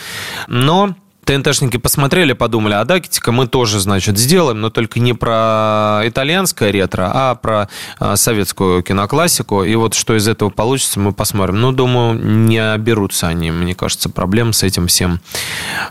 Но 0.48 0.94
ТНТшники 1.30 1.76
посмотрели, 1.76 2.32
подумали, 2.32 2.74
а 2.74 2.84
дайте-ка 2.84 3.30
мы 3.30 3.46
тоже, 3.46 3.78
значит, 3.78 4.18
сделаем, 4.18 4.60
но 4.60 4.68
только 4.68 4.98
не 4.98 5.12
про 5.12 6.00
итальянское 6.02 6.72
ретро, 6.72 7.08
а 7.14 7.36
про 7.36 7.68
а, 8.00 8.16
советскую 8.16 8.82
киноклассику. 8.82 9.62
И 9.62 9.76
вот 9.76 9.94
что 9.94 10.16
из 10.16 10.26
этого 10.26 10.50
получится, 10.50 10.98
мы 10.98 11.12
посмотрим. 11.12 11.60
Ну, 11.60 11.70
думаю, 11.70 12.14
не 12.14 12.58
оберутся 12.58 13.28
они, 13.28 13.52
мне 13.52 13.76
кажется, 13.76 14.08
проблем 14.08 14.52
с 14.52 14.64
этим 14.64 14.88
всем, 14.88 15.20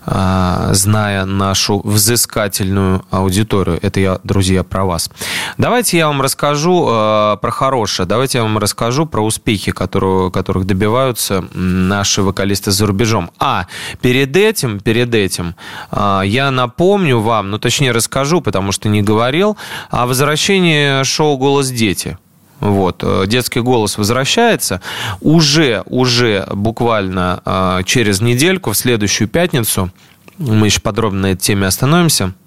а, 0.05 0.73
зная 0.73 1.23
нашу 1.23 1.79
взыскательную 1.85 3.05
аудиторию. 3.09 3.79
Это 3.81 4.01
я, 4.01 4.19
друзья, 4.25 4.65
про 4.65 4.83
вас. 4.83 5.09
Давайте 5.57 5.97
я 5.99 6.07
вам 6.07 6.21
расскажу 6.21 6.85
а, 6.89 7.37
про 7.37 7.51
хорошее. 7.51 8.05
Давайте 8.05 8.39
я 8.39 8.43
вам 8.43 8.57
расскажу 8.57 9.05
про 9.05 9.21
успехи, 9.21 9.71
которые, 9.71 10.31
которых 10.31 10.65
добиваются 10.65 11.45
наши 11.53 12.23
вокалисты 12.23 12.71
за 12.71 12.85
рубежом. 12.85 13.31
А, 13.39 13.67
перед 14.01 14.35
этим, 14.35 14.81
перед 14.81 15.15
этим 15.15 15.28
этим. 15.29 15.55
А, 15.91 16.21
я 16.21 16.51
напомню 16.51 17.19
вам, 17.19 17.51
ну 17.51 17.59
точнее 17.59 17.91
расскажу, 17.91 18.41
потому 18.41 18.71
что 18.71 18.89
не 18.89 19.01
говорил, 19.01 19.57
о 19.89 20.05
возвращении 20.05 21.03
шоу 21.03 21.37
«Голос 21.37 21.69
дети». 21.69 22.17
Вот, 22.59 23.03
э, 23.03 23.23
детский 23.25 23.61
голос 23.61 23.97
возвращается. 23.97 24.81
Уже, 25.21 25.83
уже 25.85 26.45
буквально 26.51 27.41
а, 27.45 27.83
через 27.83 28.19
недельку, 28.19 28.71
в 28.71 28.77
следующую 28.77 29.29
пятницу, 29.29 29.91
мы 30.37 30.67
еще 30.67 30.81
подробно 30.81 31.21
на 31.21 31.31
этой 31.31 31.41
теме 31.41 31.67
остановимся– 31.67 32.33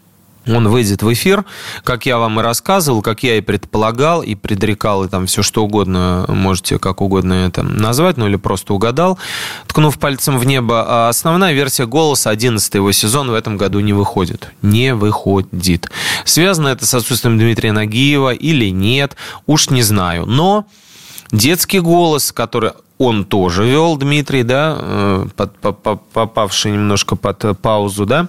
он 0.47 0.69
выйдет 0.69 1.03
в 1.03 1.13
эфир, 1.13 1.45
как 1.85 2.07
я 2.07 2.19
вам 2.19 2.41
и 2.41 2.43
рассказывал, 2.43 3.03
как 3.03 3.23
я 3.23 3.37
и 3.37 3.41
предполагал, 3.41 4.23
и 4.23 4.35
предрекал, 4.35 5.05
и 5.05 5.09
там 5.09 5.27
все 5.27 5.43
что 5.43 5.65
угодно, 5.65 6.25
можете 6.29 6.79
как 6.79 7.01
угодно 7.01 7.35
это 7.47 7.63
назвать, 7.63 8.17
ну 8.17 8.27
или 8.27 8.37
просто 8.37 8.75
угадал, 8.75 9.19
ткнув 9.67 9.99
пальцем 9.99 10.39
в 10.39 10.45
небо. 10.45 10.85
А 10.87 11.09
основная 11.09 11.53
версия 11.53 11.87
«Голоса», 11.87 12.31
11 12.31 12.75
его 12.75 12.93
сезон, 12.93 13.31
в 13.31 13.35
этом 13.35 13.57
году 13.57 13.81
не 13.81 13.93
выходит. 13.93 14.53
Не 14.63 14.95
выходит. 14.95 15.91
Связано 16.25 16.69
это 16.69 16.87
с 16.87 16.95
отсутствием 16.95 17.39
Дмитрия 17.39 17.73
Нагиева 17.73 18.33
или 18.33 18.71
нет, 18.71 19.17
уж 19.47 19.71
не 19.71 19.83
знаю. 19.83 20.27
Но 20.27 20.67
детский 21.31 21.81
голос, 21.81 22.33
который 22.33 22.73
он 23.03 23.25
тоже 23.25 23.65
вел, 23.65 23.97
Дмитрий, 23.97 24.45
да, 24.45 24.77
э, 24.79 25.27
под, 25.37 25.53
попавший 26.13 26.73
немножко 26.73 27.17
под 27.17 27.59
паузу, 27.61 28.07
да, 28.07 28.29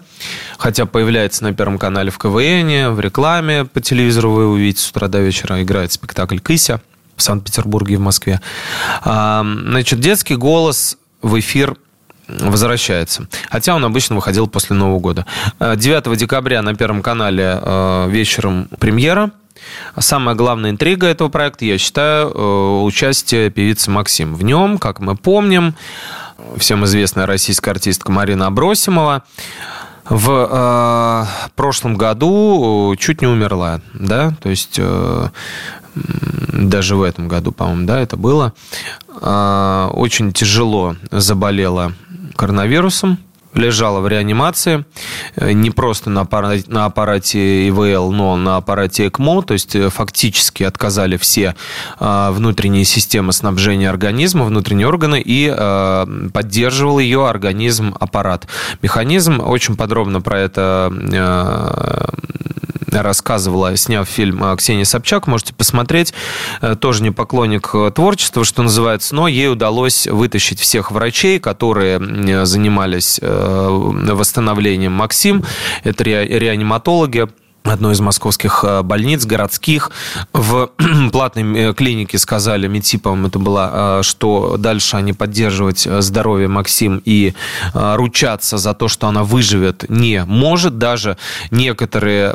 хотя 0.58 0.86
появляется 0.86 1.44
на 1.44 1.54
Первом 1.54 1.78
канале 1.78 2.10
в 2.10 2.18
КВН, 2.18 2.94
в 2.94 3.00
рекламе 3.00 3.66
по 3.66 3.82
телевизору 3.82 4.32
вы 4.32 4.48
увидите 4.48 4.82
с 4.82 4.90
утра 4.90 5.08
до 5.08 5.20
вечера 5.20 5.62
играет 5.62 5.92
спектакль 5.92 6.40
«Кыся» 6.40 6.82
в 7.16 7.22
Санкт-Петербурге 7.22 7.94
и 7.94 7.98
в 7.98 8.02
Москве. 8.02 8.42
А, 9.04 9.46
значит, 9.46 10.00
детский 10.00 10.36
голос 10.36 10.98
в 11.22 11.40
эфир 11.40 11.76
возвращается. 12.28 13.28
Хотя 13.50 13.76
он 13.76 13.86
обычно 13.86 14.16
выходил 14.16 14.48
после 14.48 14.76
Нового 14.76 15.00
года. 15.00 15.26
9 15.60 16.08
э, 16.08 16.16
декабря 16.16 16.62
на 16.64 16.74
Первом 16.74 17.04
канале 17.04 17.60
э, 17.62 18.08
вечером 18.10 18.68
премьера– 18.80 19.32
Самая 19.98 20.36
главная 20.36 20.72
интрига 20.72 21.08
этого 21.08 21.30
проекта, 21.30 21.66
я 21.66 21.78
считаю, 21.78 22.30
э, 22.30 22.82
участие 22.84 23.50
певицы 23.50 23.92
Максим. 23.92 24.36
В 24.36 24.44
нем, 24.44 24.78
как 24.78 25.00
мы 25.00 25.16
помним, 25.16 25.76
всем 26.58 26.86
известная 26.86 27.26
российская 27.26 27.72
артистка 27.72 28.12
Марина 28.12 28.48
Абросимова. 28.48 29.24
В 30.10 30.50
э, 30.52 31.50
прошлом 31.56 31.96
году 31.96 32.94
чуть 33.00 33.22
не 33.22 33.28
умерла, 33.28 33.80
да, 33.94 34.34
то 34.42 34.50
есть 34.50 34.76
э, 34.78 35.30
даже 35.96 36.96
в 36.96 37.04
этом 37.04 37.28
году, 37.28 37.52
по-моему, 37.52 37.86
да, 37.86 38.00
это 38.00 38.18
было, 38.18 38.54
а, 39.22 39.90
очень 39.94 40.34
тяжело 40.34 40.96
заболела 41.12 41.94
коронавирусом, 42.36 43.20
лежала 43.56 44.00
в 44.00 44.08
реанимации, 44.08 44.86
э, 45.36 45.52
не 45.52 45.72
просто 45.72 46.10
на 46.10 46.22
аппарате, 46.22 46.66
на 46.68 46.86
аппарате 46.86 47.68
ИВЛ, 47.70 48.12
но 48.12 48.36
на 48.36 48.58
аппарате 48.58 49.08
ЭКМО, 49.08 49.44
то 49.44 49.54
есть 49.54 49.76
э, 49.76 49.90
фактически 49.90 50.64
отказали 50.64 51.18
все 51.18 51.56
а, 52.00 52.32
внутренние 52.32 52.86
системы 52.86 53.34
снабжения 53.34 53.90
организма, 53.90 54.46
внутренние 54.46 54.88
органы, 54.88 55.22
и 55.24 55.52
а, 55.52 56.08
поддерживал 56.34 57.00
ее 57.00 57.28
организм 57.28 57.96
аппарат. 58.00 58.48
Механизм, 58.82 59.40
очень 59.40 59.76
подробно 59.76 60.22
про 60.22 60.40
это 60.40 60.92
э, 61.12 62.43
рассказывала, 63.02 63.76
сняв 63.78 64.08
фильм 64.08 64.44
э, 64.44 64.56
Ксения 64.58 64.86
Собчак. 64.86 65.28
Можете 65.28 65.54
посмотреть. 65.54 66.14
Э, 66.62 66.76
тоже 66.76 67.04
не 67.04 67.12
поклонник 67.12 67.72
э, 67.74 67.92
творчества, 67.94 68.44
что 68.44 68.64
называется, 68.64 69.16
но 69.16 69.28
ей 69.28 69.50
удалось 69.50 70.08
вытащить 70.08 70.60
всех 70.60 70.92
врачей, 70.92 71.40
которые 71.40 72.00
занимались 72.46 73.20
восстановлением 73.22 74.92
Максим. 74.94 75.44
Это 75.84 76.04
реаниматологи, 76.04 77.28
одной 77.64 77.94
из 77.94 78.02
московских 78.02 78.64
э, 78.64 78.82
больниц, 78.82 79.26
городских. 79.26 79.92
В 80.34 80.72
платной 81.12 81.70
э, 81.70 81.74
клинике 81.74 82.18
сказали, 82.18 82.68
МИТИПом 82.68 83.26
это 83.26 83.40
было, 83.40 84.00
э, 84.00 84.04
что 84.04 84.58
дальше 84.58 84.98
они 84.98 85.14
поддерживать 85.14 85.88
здоровье 86.00 86.48
Максим 86.48 87.02
и 87.04 87.34
ручаться 87.74 88.58
за 88.58 88.74
то, 88.74 88.88
что 88.88 89.08
она 89.08 89.24
выживет, 89.24 89.90
не 89.90 90.24
может. 90.26 90.78
Даже 90.78 91.18
некоторые 91.52 92.34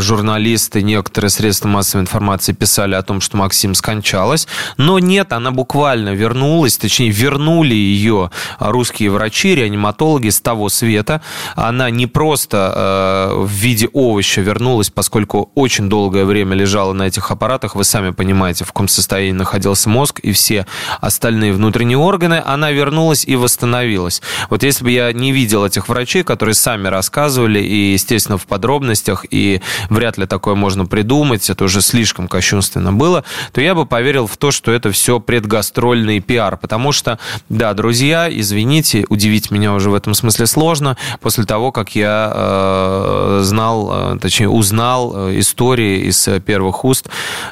журналисты, 0.00 0.82
некоторые 0.82 1.30
средства 1.30 1.68
массовой 1.68 2.02
информации 2.02 2.52
писали 2.52 2.94
о 2.94 3.02
том, 3.02 3.20
что 3.20 3.36
Максим 3.36 3.74
скончалась. 3.74 4.46
Но 4.76 4.98
нет, 4.98 5.32
она 5.32 5.50
буквально 5.50 6.10
вернулась, 6.10 6.76
точнее, 6.76 7.10
вернули 7.10 7.74
ее 7.74 8.30
русские 8.58 9.10
врачи, 9.10 9.54
реаниматологи 9.54 10.28
с 10.28 10.40
того 10.40 10.68
света. 10.68 11.22
Она 11.54 11.90
не 11.90 12.06
просто 12.06 13.32
в 13.34 13.50
виде 13.50 13.88
овоща 14.02 14.40
вернулась, 14.40 14.90
поскольку 14.90 15.50
очень 15.54 15.88
долгое 15.88 16.24
время 16.24 16.56
лежала 16.56 16.92
на 16.92 17.04
этих 17.04 17.30
аппаратах. 17.30 17.76
Вы 17.76 17.84
сами 17.84 18.10
понимаете, 18.10 18.64
в 18.64 18.68
каком 18.68 18.88
состоянии 18.88 19.32
находился 19.32 19.88
мозг 19.88 20.18
и 20.20 20.32
все 20.32 20.66
остальные 21.00 21.52
внутренние 21.52 21.98
органы. 21.98 22.42
Она 22.44 22.72
вернулась 22.72 23.24
и 23.24 23.36
восстановилась. 23.36 24.20
Вот 24.50 24.62
если 24.62 24.84
бы 24.84 24.90
я 24.90 25.12
не 25.12 25.32
видел 25.32 25.64
этих 25.64 25.88
врачей, 25.88 26.24
которые 26.24 26.54
сами 26.54 26.88
рассказывали, 26.88 27.60
и, 27.60 27.92
естественно, 27.92 28.38
в 28.38 28.46
подробностях, 28.46 29.24
и 29.30 29.60
вряд 29.88 30.18
ли 30.18 30.26
такое 30.26 30.54
можно 30.54 30.84
придумать, 30.86 31.48
это 31.48 31.64
уже 31.64 31.80
слишком 31.80 32.28
кощунственно 32.28 32.92
было, 32.92 33.24
то 33.52 33.60
я 33.60 33.74
бы 33.74 33.86
поверил 33.86 34.26
в 34.26 34.36
то, 34.36 34.50
что 34.50 34.72
это 34.72 34.90
все 34.90 35.20
предгастрольный 35.20 36.20
пиар. 36.20 36.56
Потому 36.56 36.92
что, 36.92 37.18
да, 37.48 37.72
друзья, 37.74 38.28
извините, 38.30 39.06
удивить 39.08 39.50
меня 39.50 39.72
уже 39.74 39.90
в 39.90 39.94
этом 39.94 40.14
смысле 40.14 40.46
сложно. 40.46 40.96
После 41.20 41.44
того, 41.44 41.72
как 41.72 41.94
я 41.94 42.32
э, 42.34 43.40
знал 43.42 43.91
Э, 43.92 44.18
точнее, 44.20 44.48
узнал 44.48 45.12
э, 45.14 45.38
истории 45.38 46.08
из 46.08 46.26
э, 46.28 46.40
первых 46.40 46.84
уст 46.84 47.08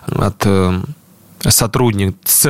от 0.07 0.47
сотрудниц, 1.49 2.47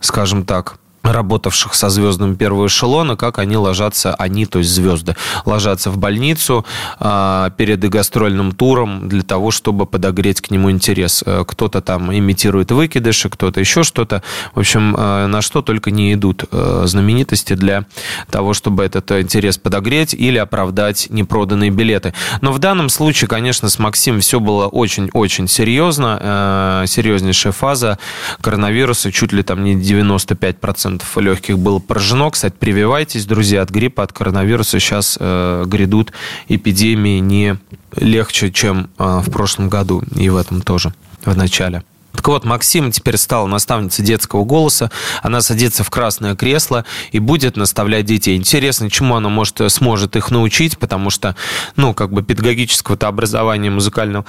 скажем 0.00 0.44
так, 0.44 0.79
работавших 1.02 1.74
со 1.74 1.88
звездами 1.88 2.34
первого 2.34 2.66
эшелона, 2.66 3.16
как 3.16 3.38
они 3.38 3.56
ложатся, 3.56 4.14
они, 4.14 4.46
то 4.46 4.58
есть 4.58 4.70
звезды, 4.70 5.16
ложатся 5.44 5.90
в 5.90 5.98
больницу 5.98 6.64
э, 6.98 7.50
перед 7.56 7.80
гастрольным 7.88 8.52
туром 8.52 9.08
для 9.08 9.22
того, 9.22 9.50
чтобы 9.50 9.86
подогреть 9.86 10.40
к 10.40 10.50
нему 10.50 10.70
интерес. 10.70 11.22
Э, 11.24 11.44
кто-то 11.46 11.80
там 11.80 12.12
имитирует 12.12 12.70
выкидыши, 12.70 13.28
кто-то 13.30 13.60
еще 13.60 13.82
что-то. 13.82 14.22
В 14.54 14.60
общем, 14.60 14.94
э, 14.96 15.26
на 15.26 15.40
что 15.42 15.62
только 15.62 15.90
не 15.90 16.12
идут 16.12 16.44
э, 16.50 16.82
знаменитости 16.86 17.54
для 17.54 17.86
того, 18.30 18.52
чтобы 18.52 18.84
этот 18.84 19.10
интерес 19.12 19.56
подогреть 19.56 20.14
или 20.14 20.36
оправдать 20.36 21.08
непроданные 21.10 21.70
билеты. 21.70 22.12
Но 22.42 22.52
в 22.52 22.58
данном 22.58 22.88
случае, 22.88 23.28
конечно, 23.28 23.68
с 23.68 23.78
Максимом 23.78 24.20
все 24.20 24.38
было 24.38 24.66
очень-очень 24.66 25.48
серьезно. 25.48 26.84
Серьезнейшая 26.86 27.52
фаза 27.52 27.98
коронавируса, 28.40 29.12
чуть 29.12 29.32
ли 29.32 29.42
там 29.42 29.64
не 29.64 29.74
95% 29.74 30.89
легких 31.16 31.58
было 31.58 31.78
поражено. 31.78 32.30
Кстати, 32.30 32.54
прививайтесь, 32.58 33.26
друзья, 33.26 33.62
от 33.62 33.70
гриппа, 33.70 34.02
от 34.02 34.12
коронавируса. 34.12 34.80
Сейчас 34.80 35.16
э, 35.20 35.64
грядут 35.66 36.12
эпидемии 36.48 37.18
не 37.18 37.56
легче, 37.96 38.50
чем 38.50 38.90
э, 38.98 39.20
в 39.24 39.30
прошлом 39.30 39.68
году. 39.68 40.02
И 40.16 40.28
в 40.28 40.36
этом 40.36 40.62
тоже, 40.62 40.92
в 41.24 41.36
начале. 41.36 41.82
Так 42.12 42.26
вот, 42.28 42.44
Максим 42.44 42.90
теперь 42.90 43.16
стала 43.16 43.46
наставницей 43.46 44.04
детского 44.04 44.44
голоса. 44.44 44.90
Она 45.22 45.40
садится 45.40 45.84
в 45.84 45.90
красное 45.90 46.34
кресло 46.34 46.84
и 47.12 47.18
будет 47.18 47.56
наставлять 47.56 48.04
детей. 48.04 48.36
Интересно, 48.36 48.90
чему 48.90 49.16
она 49.16 49.28
может, 49.28 49.60
сможет 49.70 50.16
их 50.16 50.30
научить, 50.30 50.78
потому 50.78 51.10
что, 51.10 51.36
ну, 51.76 51.94
как 51.94 52.12
бы 52.12 52.22
педагогического-то 52.22 53.06
образования 53.06 53.70
музыкального 53.70 54.24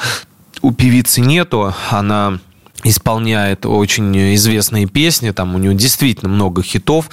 у 0.61 0.71
певицы 0.71 1.21
нету. 1.21 1.73
Она 1.89 2.39
исполняет 2.83 3.65
очень 3.65 4.35
известные 4.35 4.87
песни, 4.87 5.31
там 5.31 5.55
у 5.55 5.57
него 5.57 5.73
действительно 5.73 6.29
много 6.29 6.63
хитов. 6.63 7.09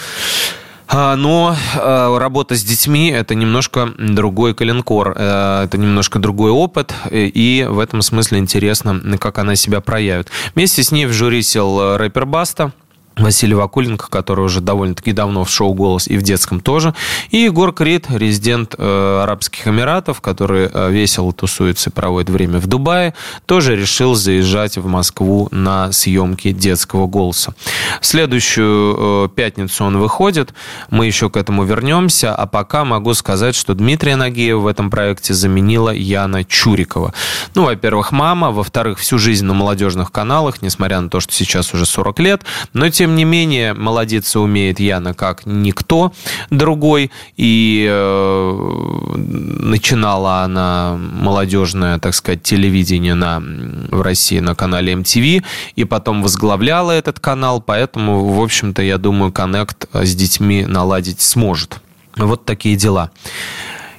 А, 0.90 1.16
но 1.16 1.54
а, 1.76 2.18
работа 2.18 2.56
с 2.56 2.64
детьми– 2.64 3.10
это 3.14 3.34
немножко 3.34 3.90
другой 3.98 4.54
коленкор, 4.54 5.14
э, 5.14 5.64
это 5.64 5.76
немножко 5.76 6.18
другой 6.18 6.50
опыт, 6.50 6.94
и 7.10 7.66
в 7.68 7.78
этом 7.78 8.00
смысле 8.00 8.38
интересно, 8.38 8.98
как 9.20 9.38
она 9.38 9.54
себя 9.54 9.82
проявит. 9.82 10.30
Вместе 10.54 10.82
с 10.82 10.90
ней 10.90 11.04
в 11.04 11.12
жюри 11.12 11.42
сел 11.42 11.78
э, 11.78 11.96
рэпер 11.98 12.24
Баста– 12.24 12.72
Василий 13.18 13.54
Вакуленко, 13.54 14.08
который 14.08 14.44
уже 14.44 14.60
довольно-таки 14.60 15.12
давно 15.12 15.44
в 15.44 15.50
шоу 15.50 15.74
«Голос» 15.74 16.06
и 16.08 16.16
в 16.16 16.22
детском 16.22 16.60
тоже. 16.60 16.94
И 17.30 17.38
Егор 17.38 17.72
Крид, 17.72 18.06
резидент 18.10 18.74
э, 18.78 19.20
Арабских 19.22 19.66
Эмиратов, 19.66 20.20
который 20.20 20.70
э, 20.72 20.90
весело 20.90 21.32
тусуется 21.32 21.90
и 21.90 21.92
проводит 21.92 22.30
время 22.30 22.58
в 22.58 22.66
Дубае, 22.66 23.14
тоже 23.46 23.76
решил 23.76 24.14
заезжать 24.14 24.76
в 24.76 24.86
Москву 24.86 25.48
на 25.50 25.92
съемки 25.92 26.52
детского 26.52 27.06
«Голоса». 27.06 27.54
В 28.00 28.06
следующую 28.06 29.26
э, 29.26 29.28
пятницу 29.34 29.84
он 29.84 29.98
выходит, 29.98 30.54
мы 30.90 31.06
еще 31.06 31.30
к 31.30 31.36
этому 31.36 31.64
вернемся, 31.64 32.34
а 32.34 32.46
пока 32.46 32.84
могу 32.84 33.14
сказать, 33.14 33.54
что 33.54 33.74
Дмитрия 33.74 34.16
Нагиева 34.16 34.60
в 34.60 34.66
этом 34.66 34.90
проекте 34.90 35.34
заменила 35.34 35.90
Яна 35.90 36.44
Чурикова. 36.44 37.12
Ну, 37.54 37.64
во-первых, 37.64 38.12
мама, 38.12 38.50
во-вторых, 38.50 38.98
всю 38.98 39.18
жизнь 39.18 39.44
на 39.44 39.54
молодежных 39.54 40.12
каналах, 40.12 40.62
несмотря 40.62 41.00
на 41.00 41.10
то, 41.10 41.20
что 41.20 41.32
сейчас 41.32 41.74
уже 41.74 41.86
40 41.86 42.18
лет, 42.20 42.42
но 42.72 42.88
тем 42.88 43.07
тем 43.08 43.16
не 43.16 43.24
менее, 43.24 43.72
молодиться 43.72 44.38
умеет 44.38 44.80
Яна 44.80 45.14
как 45.14 45.46
никто 45.46 46.12
другой. 46.50 47.10
И 47.38 47.88
э, 47.90 49.14
начинала 49.16 50.42
она 50.42 50.98
молодежное, 50.98 51.98
так 51.98 52.12
сказать, 52.14 52.42
телевидение 52.42 53.14
на, 53.14 53.40
в 53.40 54.02
России 54.02 54.40
на 54.40 54.54
канале 54.54 54.92
MTV. 54.92 55.42
И 55.74 55.84
потом 55.84 56.22
возглавляла 56.22 56.92
этот 56.92 57.18
канал. 57.18 57.62
Поэтому, 57.62 58.26
в 58.26 58.42
общем-то, 58.42 58.82
я 58.82 58.98
думаю, 58.98 59.32
коннект 59.32 59.88
с 59.94 60.14
детьми 60.14 60.66
наладить 60.66 61.22
сможет. 61.22 61.80
Вот 62.18 62.44
такие 62.44 62.76
дела. 62.76 63.10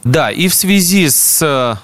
Да, 0.04 0.30
и 0.30 0.48
в 0.48 0.54
связи 0.54 1.10
с 1.10 1.41
Э, 1.41 1.76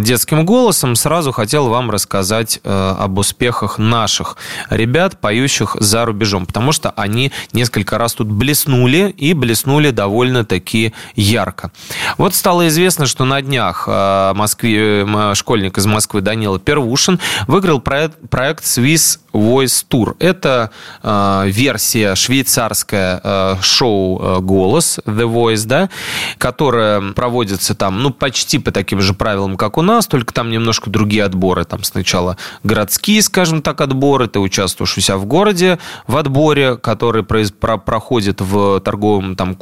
детским 0.00 0.44
голосом, 0.44 0.96
сразу 0.96 1.32
хотел 1.32 1.68
вам 1.68 1.90
рассказать 1.90 2.60
э, 2.64 2.94
об 2.98 3.18
успехах 3.18 3.78
наших 3.78 4.36
ребят, 4.68 5.20
поющих 5.20 5.76
за 5.78 6.04
рубежом, 6.04 6.46
потому 6.46 6.72
что 6.72 6.90
они 6.90 7.32
несколько 7.52 7.98
раз 7.98 8.14
тут 8.14 8.28
блеснули 8.28 9.14
и 9.16 9.32
блеснули 9.34 9.90
довольно-таки 9.90 10.92
ярко. 11.14 11.70
Вот 12.18 12.34
стало 12.34 12.68
известно, 12.68 13.06
что 13.06 13.24
на 13.24 13.42
днях 13.42 13.84
э, 13.86 14.32
Москве, 14.34 15.06
школьник 15.34 15.78
из 15.78 15.86
Москвы 15.86 16.20
Данила 16.20 16.58
Первушин 16.58 17.20
выиграл 17.46 17.80
проект, 17.80 18.16
проект 18.28 18.64
Swiss 18.64 19.18
Voice 19.32 19.84
Tour. 19.88 20.16
Это 20.18 20.70
э, 21.02 21.44
версия 21.46 22.14
швейцарская 22.14 23.20
э, 23.22 23.56
шоу 23.62 24.20
э, 24.20 24.40
«Голос», 24.40 24.98
The 25.04 25.32
Voice, 25.32 25.66
да, 25.66 25.90
которая 26.38 27.12
проводится 27.12 27.74
там, 27.74 28.02
ну, 28.02 28.10
почти 28.10 28.58
по 28.58 28.70
таким 28.70 29.00
же 29.00 29.14
правилам, 29.14 29.56
как 29.56 29.78
у 29.78 29.82
нас, 29.82 30.06
только 30.06 30.32
там 30.32 30.50
немножко 30.50 30.90
другие 30.90 31.24
отборы. 31.24 31.64
Там 31.64 31.82
сначала 31.84 32.36
городские, 32.64 33.22
скажем 33.22 33.62
так, 33.62 33.80
отборы, 33.80 34.28
ты 34.28 34.38
участвуешь 34.38 34.96
у 34.96 35.00
себя 35.00 35.16
в 35.16 35.26
городе 35.26 35.78
в 36.06 36.16
отборе, 36.16 36.76
который 36.76 37.22
произ, 37.22 37.50
про, 37.50 37.78
проходит 37.78 38.40
в 38.40 38.80
торговом 38.80 39.36
там 39.36 39.56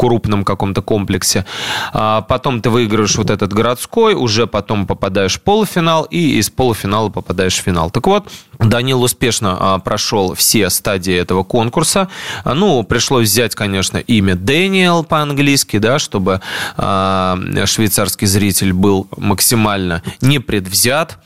крупном 0.00 0.44
каком-то 0.44 0.80
комплексе. 0.80 1.44
А 1.92 2.22
потом 2.22 2.62
ты 2.62 2.70
выигрываешь 2.70 3.16
вот 3.16 3.28
этот 3.28 3.52
городской, 3.52 4.14
уже 4.14 4.46
потом 4.46 4.86
попадаешь 4.86 5.36
в 5.36 5.42
полуфинал, 5.42 6.04
и 6.04 6.38
из 6.38 6.48
полуфинала 6.48 7.10
попадаешь 7.10 7.58
в 7.58 7.62
финал. 7.62 7.90
Так 7.90 8.06
вот, 8.06 8.26
Данил 8.60 9.02
успешно 9.02 9.56
а, 9.58 9.78
прошел 9.78 10.34
все 10.34 10.68
стадии 10.70 11.14
этого 11.14 11.44
конкурса. 11.44 12.08
А, 12.44 12.54
ну, 12.54 12.82
пришлось 12.82 13.28
взять, 13.28 13.54
конечно, 13.54 13.98
имя 13.98 14.34
Дэниел 14.34 15.02
по-английски, 15.02 15.78
да, 15.78 15.98
чтобы 15.98 16.40
а, 16.76 17.38
швейцарский 17.64 18.26
зритель 18.26 18.72
был 18.72 19.08
максимально 19.16 20.02
непредвзят, 20.20 21.18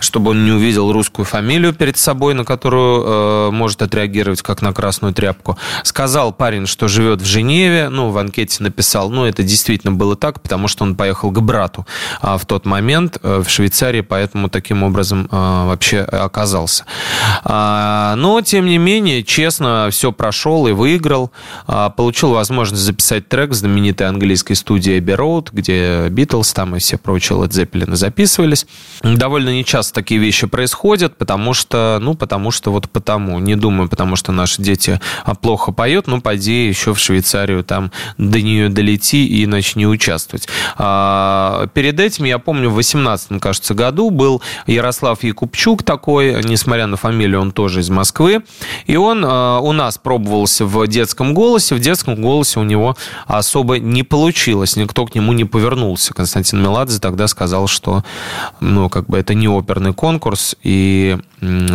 чтобы 0.00 0.32
он 0.32 0.44
не 0.44 0.50
увидел 0.50 0.90
русскую 0.92 1.24
фамилию 1.24 1.72
перед 1.72 1.96
собой, 1.96 2.34
на 2.34 2.44
которую 2.44 3.52
может 3.52 3.80
отреагировать 3.80 4.42
как 4.42 4.60
на 4.60 4.72
красную 4.72 5.14
тряпку. 5.14 5.56
Сказал 5.84 6.32
парень, 6.32 6.66
что 6.66 6.88
живет 6.88 7.20
в 7.20 7.24
Женеве, 7.24 7.88
ну, 7.88 8.10
в 8.10 8.18
анкете 8.18 8.62
написал, 8.62 9.10
ну, 9.10 9.24
это 9.24 9.44
действительно 9.44 9.92
было 9.92 10.16
так, 10.16 10.42
потому 10.42 10.66
что 10.66 10.82
он 10.82 10.96
поехал 10.96 11.30
к 11.30 11.40
брату 11.40 11.86
в 12.20 12.44
тот 12.46 12.66
момент 12.66 13.18
э, 13.22 13.42
в 13.44 13.48
Швейцарии, 13.48 14.00
поэтому 14.00 14.48
таким 14.48 14.82
образом 14.82 15.28
вообще 15.30 16.00
оказался 16.00 16.71
остался. 16.72 16.84
А, 17.44 18.14
но, 18.16 18.40
тем 18.40 18.66
не 18.66 18.78
менее, 18.78 19.22
честно, 19.22 19.88
все 19.90 20.12
прошел 20.12 20.66
и 20.66 20.72
выиграл. 20.72 21.30
А, 21.66 21.90
получил 21.90 22.32
возможность 22.32 22.82
записать 22.82 23.28
трек 23.28 23.50
в 23.50 23.54
знаменитой 23.54 24.08
английской 24.08 24.54
студии 24.54 24.98
Abbey 24.98 25.16
Road, 25.16 25.48
где 25.52 26.08
Битлз 26.08 26.52
там 26.52 26.76
и 26.76 26.78
все 26.78 26.98
прочие 26.98 27.38
Led 27.38 27.50
Zeppelin 27.50 27.94
записывались. 27.94 28.66
Довольно 29.02 29.50
нечасто 29.50 29.94
такие 29.94 30.20
вещи 30.20 30.46
происходят, 30.46 31.16
потому 31.16 31.54
что, 31.54 31.98
ну, 32.00 32.14
потому 32.14 32.50
что 32.50 32.72
вот 32.72 32.88
потому. 32.88 33.38
Не 33.38 33.56
думаю, 33.56 33.88
потому 33.88 34.16
что 34.16 34.32
наши 34.32 34.62
дети 34.62 35.00
а, 35.24 35.34
плохо 35.34 35.72
поют, 35.72 36.06
ну, 36.06 36.20
пойди 36.20 36.68
еще 36.68 36.94
в 36.94 36.98
Швейцарию, 36.98 37.64
там 37.64 37.90
до 38.18 38.40
нее 38.40 38.68
долети 38.68 39.26
и 39.26 39.46
начни 39.46 39.86
участвовать. 39.86 40.48
Перед 40.76 42.00
этим, 42.00 42.24
я 42.24 42.38
помню, 42.38 42.70
в 42.70 42.74
18 42.74 43.40
кажется, 43.40 43.74
году 43.74 44.10
был 44.10 44.42
Ярослав 44.66 45.22
Якубчук 45.24 45.82
такой, 45.82 46.42
не 46.44 46.56
несмотря 46.62 46.86
на 46.86 46.96
фамилию, 46.96 47.40
он 47.40 47.50
тоже 47.50 47.80
из 47.80 47.90
Москвы. 47.90 48.44
И 48.86 48.96
он 48.96 49.24
э, 49.24 49.58
у 49.58 49.72
нас 49.72 49.98
пробовался 49.98 50.64
в 50.64 50.86
детском 50.86 51.34
голосе. 51.34 51.74
В 51.74 51.80
детском 51.80 52.14
голосе 52.14 52.60
у 52.60 52.62
него 52.62 52.96
особо 53.26 53.80
не 53.80 54.04
получилось. 54.04 54.76
Никто 54.76 55.04
к 55.06 55.14
нему 55.16 55.32
не 55.32 55.44
повернулся. 55.44 56.14
Константин 56.14 56.62
Меладзе 56.62 57.00
тогда 57.00 57.26
сказал, 57.26 57.66
что 57.66 58.04
ну, 58.60 58.88
как 58.88 59.06
бы 59.06 59.18
это 59.18 59.34
не 59.34 59.48
оперный 59.48 59.92
конкурс 59.92 60.54
и 60.62 61.18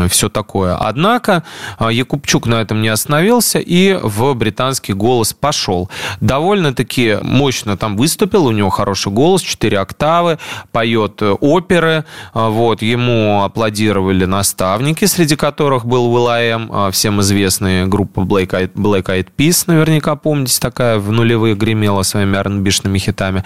все 0.09 0.29
такое. 0.29 0.77
Однако 0.77 1.43
э, 1.79 1.89
Якубчук 1.91 2.47
на 2.47 2.61
этом 2.61 2.81
не 2.81 2.87
остановился 2.87 3.59
и 3.59 3.99
в 4.01 4.33
британский 4.35 4.93
голос 4.93 5.33
пошел. 5.33 5.89
Довольно-таки 6.21 7.17
мощно 7.21 7.75
там 7.75 7.97
выступил, 7.97 8.45
у 8.45 8.51
него 8.51 8.69
хороший 8.69 9.11
голос, 9.11 9.41
4 9.41 9.79
октавы, 9.79 10.39
поет 10.71 11.21
оперы, 11.21 12.05
вот, 12.33 12.81
ему 12.81 13.43
аплодировали 13.43 14.23
на 14.23 14.43
старте 14.43 14.76
наставники, 14.77 15.05
среди 15.05 15.35
которых 15.35 15.85
был 15.85 16.11
ВЛАМ, 16.11 16.69
а, 16.71 16.91
всем 16.91 17.19
известная 17.21 17.87
группа 17.87 18.19
Black 18.19 18.49
Eyed, 18.49 18.73
Black 18.75 19.27
Peas, 19.35 19.63
наверняка 19.65 20.15
помните, 20.15 20.59
такая 20.59 20.99
в 20.99 21.11
нулевые 21.11 21.55
гремела 21.55 22.03
своими 22.03 22.37
rb 22.37 22.99
хитами. 22.99 23.43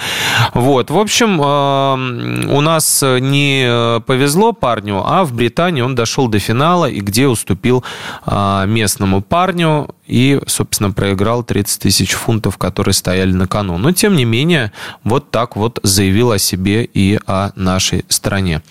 Вот, 0.54 0.90
в 0.90 0.98
общем, 0.98 1.40
а, 1.42 1.94
у 1.94 2.62
нас 2.62 3.02
не 3.02 4.02
повезло 4.02 4.52
парню, 4.52 5.02
а 5.06 5.24
в 5.24 5.34
Британии 5.34 5.82
он 5.82 5.96
дошел 5.96 6.28
до 6.28 6.40
финала, 6.40 6.90
и 6.90 7.00
где 7.00 7.28
уступил 7.28 7.84
а, 8.26 8.66
местному 8.66 9.22
парню, 9.22 9.88
и, 10.12 10.42
собственно, 10.46 10.92
проиграл 10.92 11.42
30 11.42 11.82
тысяч 11.82 12.12
фунтов, 12.12 12.58
которые 12.58 12.94
стояли 12.94 13.32
на 13.32 13.48
кону. 13.48 13.78
Но, 13.78 13.94
тем 13.94 14.16
не 14.18 14.26
менее, 14.26 14.74
вот 15.06 15.32
так 15.32 15.56
вот 15.56 15.80
заявил 15.84 16.32
о 16.32 16.38
себе 16.38 16.84
и 16.84 17.18
о 17.26 17.52
нашей 17.56 18.04
стране. 18.10 18.62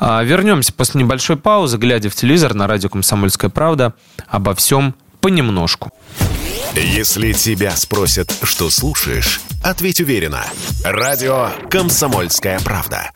Вернемся 0.00 0.72
после 0.72 1.00
небольшой 1.00 1.36
паузы 1.36 1.78
глядя 1.78 2.10
в 2.10 2.16
телевизор 2.16 2.54
на 2.54 2.66
радио 2.66 2.88
«Комсомольская 2.88 3.48
правда» 3.48 3.94
обо 4.26 4.56
всем 4.56 4.96
понемножку. 5.20 5.92
Если 6.74 7.32
тебя 7.32 7.76
спросят, 7.76 8.34
что 8.42 8.68
слушаешь, 8.68 9.40
ответь 9.62 10.00
уверенно. 10.00 10.44
Радио 10.84 11.50
«Комсомольская 11.70 12.58
правда». 12.60 13.10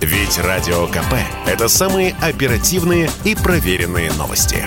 Ведь 0.00 0.38
Радио 0.38 0.86
КП– 0.86 1.14
это 1.46 1.68
самые 1.68 2.14
оперативные 2.22 3.10
и 3.24 3.34
проверенные 3.34 4.10
новости. 4.12 4.66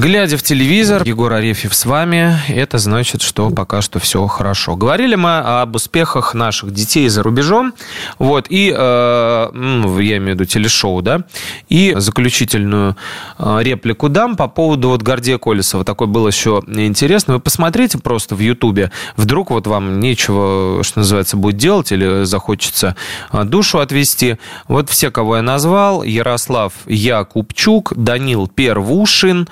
Глядя 0.00 0.38
в 0.38 0.42
телевизор, 0.42 1.02
Егор 1.04 1.30
Арефьев 1.30 1.74
с 1.74 1.84
вами, 1.84 2.34
это 2.48 2.78
значит, 2.78 3.20
что 3.20 3.50
пока 3.50 3.82
что 3.82 3.98
все 3.98 4.26
хорошо. 4.28 4.74
Говорили 4.74 5.14
мы 5.14 5.40
об 5.60 5.76
успехах 5.76 6.32
наших 6.32 6.72
детей 6.72 7.06
за 7.10 7.22
рубежом, 7.22 7.74
вот, 8.18 8.46
и, 8.48 8.74
э, 8.74 9.48
я 9.52 10.16
имею 10.16 10.22
в 10.22 10.28
виду 10.28 10.46
телешоу, 10.46 11.02
да, 11.02 11.24
и 11.68 11.92
заключительную 11.98 12.96
э, 13.38 13.58
реплику 13.60 14.08
дам 14.08 14.36
по 14.36 14.48
поводу 14.48 14.88
вот 14.88 15.02
Гордея 15.02 15.36
Колесова. 15.36 15.84
Такой 15.84 16.06
было 16.06 16.28
еще 16.28 16.62
интересно. 16.66 17.34
Вы 17.34 17.40
посмотрите 17.40 17.98
просто 17.98 18.34
в 18.34 18.40
Ютубе, 18.40 18.90
вдруг 19.18 19.50
вот 19.50 19.66
вам 19.66 20.00
нечего, 20.00 20.82
что 20.82 21.00
называется, 21.00 21.36
будет 21.36 21.58
делать 21.58 21.92
или 21.92 22.24
захочется 22.24 22.96
э, 23.32 23.44
душу 23.44 23.80
отвести. 23.80 24.38
Вот 24.66 24.88
все, 24.88 25.10
кого 25.10 25.36
я 25.36 25.42
назвал, 25.42 26.04
Ярослав 26.04 26.72
Якубчук, 26.86 27.92
Данил 27.94 28.48
Первушин, 28.48 29.46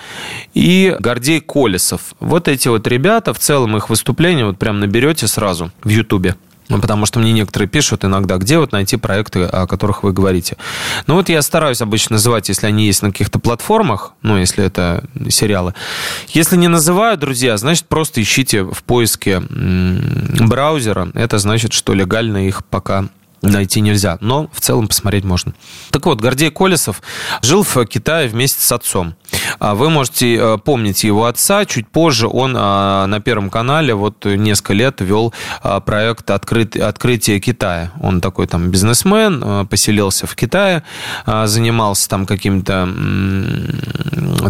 и 0.54 0.96
Гордей 0.98 1.40
Колесов. 1.40 2.14
Вот 2.20 2.48
эти 2.48 2.68
вот 2.68 2.86
ребята, 2.86 3.32
в 3.32 3.38
целом 3.38 3.76
их 3.76 3.90
выступления 3.90 4.44
вот 4.44 4.58
прям 4.58 4.80
наберете 4.80 5.26
сразу 5.26 5.70
в 5.82 5.88
Ютубе. 5.88 6.36
Ну, 6.68 6.80
потому 6.80 7.06
что 7.06 7.18
мне 7.18 7.32
некоторые 7.32 7.68
пишут 7.68 8.04
иногда, 8.04 8.36
где 8.36 8.58
вот 8.58 8.72
найти 8.72 8.96
проекты, 8.96 9.44
о 9.44 9.66
которых 9.66 10.02
вы 10.02 10.12
говорите. 10.12 10.58
Ну, 11.06 11.14
вот 11.14 11.30
я 11.30 11.40
стараюсь 11.40 11.80
обычно 11.80 12.14
называть, 12.14 12.48
если 12.50 12.66
они 12.66 12.84
есть 12.84 13.02
на 13.02 13.10
каких-то 13.10 13.38
платформах, 13.38 14.12
ну, 14.20 14.36
если 14.36 14.64
это 14.64 15.04
сериалы. 15.30 15.72
Если 16.28 16.56
не 16.56 16.68
называю, 16.68 17.16
друзья, 17.16 17.56
значит, 17.56 17.86
просто 17.86 18.20
ищите 18.20 18.64
в 18.64 18.82
поиске 18.84 19.40
браузера. 19.50 21.08
Это 21.14 21.38
значит, 21.38 21.72
что 21.72 21.94
легально 21.94 22.46
их 22.46 22.64
пока 22.66 23.08
найти 23.42 23.80
нельзя, 23.80 24.18
но 24.20 24.48
в 24.52 24.60
целом 24.60 24.88
посмотреть 24.88 25.24
можно. 25.24 25.54
Так 25.90 26.06
вот, 26.06 26.20
Гордей 26.20 26.50
Колесов 26.50 27.02
жил 27.42 27.62
в 27.62 27.84
Китае 27.86 28.28
вместе 28.28 28.62
с 28.62 28.72
отцом. 28.72 29.14
А 29.58 29.74
вы 29.74 29.90
можете 29.90 30.36
э, 30.36 30.58
помнить 30.58 31.04
его 31.04 31.26
отца. 31.26 31.64
Чуть 31.64 31.88
позже 31.88 32.26
он 32.28 32.54
а, 32.56 33.06
на 33.06 33.20
Первом 33.20 33.50
канале 33.50 33.94
вот 33.94 34.24
несколько 34.24 34.72
лет 34.72 35.00
вел 35.00 35.32
а, 35.62 35.80
проект 35.80 36.30
Открыт... 36.30 36.76
«Открытие 36.76 37.40
Китая». 37.40 37.92
Он 38.00 38.20
такой 38.20 38.46
там 38.46 38.70
бизнесмен, 38.70 39.66
поселился 39.66 40.26
в 40.26 40.34
Китае, 40.34 40.82
занимался 41.26 42.08
там 42.08 42.26
какими-то 42.26 42.88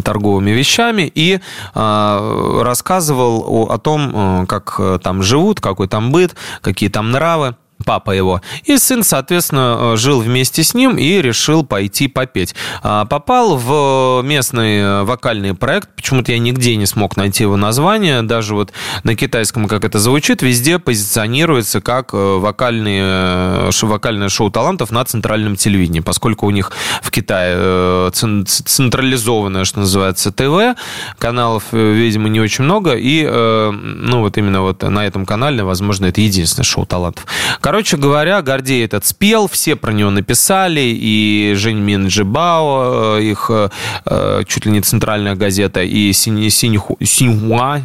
торговыми 0.02 0.50
вещами 0.50 1.10
и 1.14 1.40
рассказывал 1.74 3.68
о 3.70 3.78
том, 3.78 4.46
как 4.46 4.76
э, 4.78 4.98
там 5.02 5.22
живут, 5.22 5.60
какой 5.60 5.88
там 5.88 6.12
быт, 6.12 6.34
какие 6.60 6.88
там 6.88 7.10
нравы 7.10 7.56
папа 7.84 8.10
его. 8.10 8.40
И 8.64 8.76
сын, 8.78 9.02
соответственно, 9.02 9.76
э, 9.78 9.96
жил 9.96 10.20
вместе 10.20 10.62
с 10.62 10.74
ним 10.74 10.96
и 10.98 11.22
решил 11.22 11.64
пойти 11.64 12.08
попеть. 12.08 12.54
А, 12.82 13.04
попал 13.04 13.56
в 13.56 14.22
местный 14.24 14.78
э, 14.78 15.02
вокальный 15.04 15.54
проект. 15.54 15.88
Почему-то 15.94 16.32
я 16.32 16.38
нигде 16.38 16.76
не 16.76 16.86
смог 16.86 17.16
найти 17.16 17.44
его 17.44 17.56
название. 17.56 18.22
Даже 18.22 18.54
вот 18.54 18.72
на 19.04 19.14
китайском, 19.14 19.68
как 19.68 19.84
это 19.84 19.98
звучит, 19.98 20.42
везде 20.42 20.78
позиционируется 20.78 21.80
как 21.80 22.12
э, 22.12 22.16
вокальные, 22.16 23.70
вокальное 23.82 24.28
шоу 24.28 24.50
талантов 24.50 24.90
на 24.90 25.04
центральном 25.04 25.56
телевидении, 25.56 26.00
поскольку 26.00 26.46
у 26.46 26.50
них 26.50 26.72
в 27.02 27.10
Китае 27.10 28.10
централизованное, 28.10 29.64
что 29.64 29.80
называется, 29.80 30.32
ТВ. 30.32 30.78
Каналов, 31.18 31.64
видимо, 31.72 32.28
не 32.28 32.40
очень 32.40 32.64
много. 32.64 32.94
И, 32.94 33.24
ну, 33.24 34.20
вот 34.20 34.36
именно 34.38 34.62
вот 34.62 34.82
на 34.82 35.06
этом 35.06 35.26
канале, 35.26 35.62
возможно, 35.62 36.06
это 36.06 36.20
единственное 36.20 36.64
шоу 36.64 36.86
талантов. 36.86 37.26
Короче 37.68 37.98
говоря, 37.98 38.40
Гордей 38.40 38.82
этот 38.82 39.04
спел, 39.04 39.46
все 39.46 39.76
про 39.76 39.92
него 39.92 40.08
написали, 40.08 40.80
и 40.80 41.52
Жень 41.54 41.80
Мин 41.80 42.06
Джибао, 42.06 43.18
э, 43.18 43.22
их 43.24 43.50
э, 43.50 43.68
э, 44.06 44.42
чуть 44.48 44.64
ли 44.64 44.72
не 44.72 44.80
центральная 44.80 45.34
газета, 45.34 45.82
и 45.82 46.10
Синьхуа, 46.14 46.96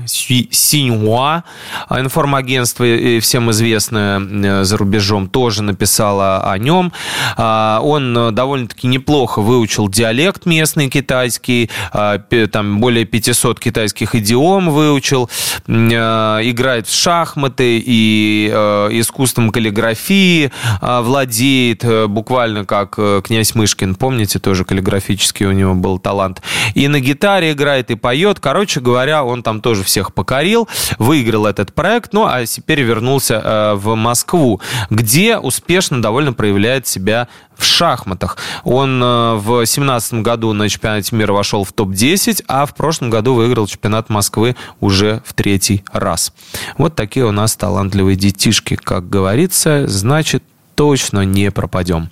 Синьхуа, 0.08 1.43
информагентство 1.89 2.86
всем 3.19 3.52
известное 3.52 4.63
за 4.63 4.78
рубежом, 4.78 5.28
тоже 5.28 5.63
написала 5.63 6.50
о 6.50 6.58
нем. 6.58 6.93
А, 7.36 7.82
он 7.84 8.34
довольно-таки 8.34 8.88
неплохо 8.88 9.41
выучил 9.41 9.89
диалект 9.89 10.46
местный 10.46 10.89
китайский, 10.89 11.69
там 11.91 12.80
более 12.80 13.04
500 13.04 13.60
китайских 13.60 14.15
идиом 14.15 14.69
выучил, 14.69 15.30
играет 15.67 16.88
в 16.88 16.93
шахматы 16.96 17.84
и 17.86 18.48
искусством 18.48 19.52
каллиграфии 19.52 19.73
каллиграфии 19.74 20.52
владеет, 20.82 21.86
буквально 22.10 22.66
как 22.66 22.96
князь 23.24 23.56
Мышкин, 23.56 23.96
помните, 23.96 24.40
тоже 24.40 24.66
каллиграфический 24.66 25.46
у 25.46 25.52
него 25.52 25.74
был 25.74 26.00
талант. 26.00 26.42
И 26.76 26.88
на 26.88 27.00
гитаре 27.00 27.52
играет, 27.52 27.92
и 27.92 27.96
поет. 27.96 28.40
Короче 28.40 28.80
говоря, 28.80 29.24
он 29.24 29.44
там 29.44 29.62
тоже 29.62 29.84
всех 29.84 30.14
покорил, 30.14 30.68
выиграл 31.00 31.46
этот 31.46 31.74
проект, 31.74 32.14
ну 32.14 32.26
а 32.26 32.46
теперь 32.46 32.82
вернулся 32.82 33.74
в 33.76 33.96
Москву, 33.96 34.62
где 34.90 35.38
успешно 35.38 36.02
довольно 36.02 36.34
проявляет 36.34 36.88
себя 36.88 37.28
в 37.58 37.63
шахматах. 37.63 38.38
Он 38.63 39.02
э, 39.02 39.36
в 39.36 39.46
2017 39.46 40.16
году 40.16 40.54
на 40.54 40.70
чемпионате 40.70 41.16
мира 41.16 41.34
вошел 41.34 41.63
в 41.63 41.74
топ-10, 41.74 42.46
а 42.48 42.66
в 42.66 42.74
прошлом 42.76 43.10
году 43.10 43.34
выиграл 43.34 43.68
чемпионат 43.68 44.10
Москвы 44.10 44.56
уже 44.80 45.22
в 45.26 45.34
третий 45.34 45.84
раз. 45.92 46.34
Вот 46.78 46.96
такие 46.96 47.26
у 47.26 47.32
нас 47.32 47.56
талантливые 47.56 48.16
детишки, 48.16 48.76
как 48.76 49.10
говорится, 49.10 49.88
значит, 49.88 50.44
точно 50.76 51.26
не 51.26 51.52
пропадем. 51.52 52.10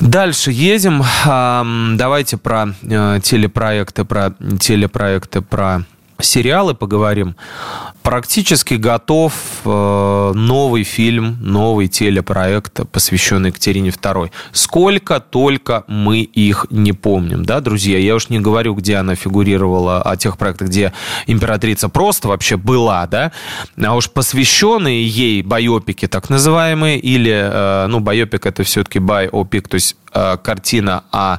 Дальше 0.00 0.50
едем. 0.50 1.04
Давайте 1.24 2.36
про 2.36 2.68
э, 2.82 3.20
телепроекты, 3.22 4.04
про 4.04 4.34
телепроекты, 4.58 5.40
про 5.40 5.84
сериалы 6.24 6.74
поговорим. 6.74 7.36
Практически 8.02 8.74
готов 8.74 9.32
э, 9.64 10.32
новый 10.34 10.84
фильм, 10.84 11.38
новый 11.40 11.88
телепроект, 11.88 12.80
посвященный 12.92 13.48
Екатерине 13.48 13.88
II. 13.88 14.30
Сколько 14.52 15.20
только 15.20 15.84
мы 15.88 16.20
их 16.20 16.66
не 16.68 16.92
помним, 16.92 17.46
да, 17.46 17.60
друзья? 17.60 17.98
Я 17.98 18.14
уж 18.14 18.28
не 18.28 18.40
говорю, 18.40 18.74
где 18.74 18.96
она 18.96 19.14
фигурировала, 19.14 20.02
о 20.02 20.16
тех 20.18 20.36
проектах, 20.36 20.68
где 20.68 20.92
императрица 21.26 21.88
просто 21.88 22.28
вообще 22.28 22.58
была, 22.58 23.06
да, 23.06 23.32
а 23.82 23.94
уж 23.94 24.10
посвященные 24.10 25.06
ей 25.06 25.42
байопики, 25.42 26.06
так 26.06 26.28
называемые, 26.28 26.98
или, 26.98 27.32
э, 27.32 27.86
ну, 27.86 28.00
байопик 28.00 28.44
это 28.44 28.64
все-таки 28.64 28.98
байопик, 28.98 29.68
то 29.68 29.76
есть 29.76 29.96
Э, 30.16 30.36
картина 30.40 31.02
о 31.10 31.38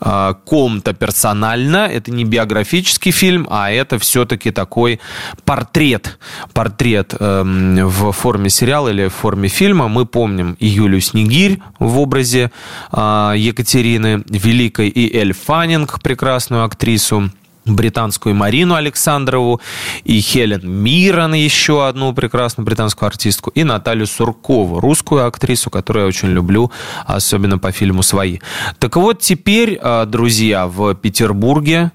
э, 0.00 0.34
ком-то 0.44 0.92
персонально. 0.92 1.88
Это 1.88 2.12
не 2.12 2.24
биографический 2.24 3.10
фильм, 3.10 3.48
а 3.50 3.68
это 3.72 3.98
все-таки 3.98 4.52
такой 4.52 5.00
портрет. 5.44 6.20
Портрет 6.54 7.14
эм, 7.18 7.84
в 7.84 8.12
форме 8.12 8.48
сериала 8.48 8.90
или 8.90 9.08
в 9.08 9.14
форме 9.14 9.48
фильма. 9.48 9.88
Мы 9.88 10.06
помним 10.06 10.56
и 10.60 10.68
Юлию 10.68 11.00
Снегирь 11.00 11.58
в 11.80 11.98
образе 11.98 12.52
э, 12.92 13.34
Екатерины 13.36 14.22
Великой, 14.28 14.88
и 14.88 15.18
Эль 15.18 15.32
Фаннинг, 15.32 16.00
прекрасную 16.00 16.64
актрису 16.64 17.28
британскую 17.64 18.34
Марину 18.34 18.74
Александрову, 18.74 19.60
и 20.04 20.20
Хелен 20.20 20.68
Мирон, 20.68 21.34
еще 21.34 21.86
одну 21.86 22.12
прекрасную 22.12 22.64
британскую 22.64 23.06
артистку, 23.06 23.50
и 23.50 23.64
Наталью 23.64 24.06
Суркову, 24.06 24.80
русскую 24.80 25.26
актрису, 25.26 25.70
которую 25.70 26.04
я 26.04 26.08
очень 26.08 26.28
люблю, 26.28 26.70
особенно 27.06 27.58
по 27.58 27.72
фильму 27.72 28.02
«Свои». 28.02 28.38
Так 28.78 28.96
вот, 28.96 29.20
теперь, 29.20 29.78
а, 29.80 30.04
друзья, 30.06 30.66
в 30.66 30.94
Петербурге, 30.94 31.92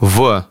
в 0.00 0.46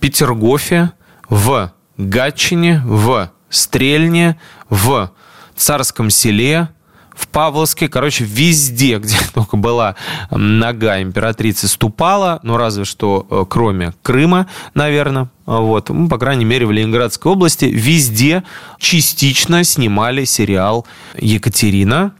Петергофе, 0.00 0.92
в 1.28 1.72
Гатчине, 1.96 2.82
в 2.84 3.30
Стрельне, 3.48 4.38
в 4.68 5.10
Царском 5.56 6.10
селе– 6.10 6.68
в 7.14 7.28
Павловске, 7.28 7.88
короче, 7.88 8.24
везде, 8.24 8.98
где 8.98 9.16
только 9.34 9.56
была 9.56 9.96
нога 10.30 11.00
императрицы, 11.00 11.68
ступала, 11.68 12.40
ну, 12.42 12.56
разве 12.56 12.84
что 12.84 13.26
э, 13.30 13.44
кроме 13.48 13.94
Крыма, 14.02 14.46
наверное, 14.74 15.28
вот, 15.46 15.88
ну, 15.90 16.08
по 16.08 16.18
крайней 16.18 16.44
мере, 16.44 16.66
в 16.66 16.72
Ленинградской 16.72 17.32
области, 17.32 17.66
везде 17.66 18.44
частично 18.78 19.64
снимали 19.64 20.24
сериал 20.24 20.86
«Екатерина», 21.18 22.12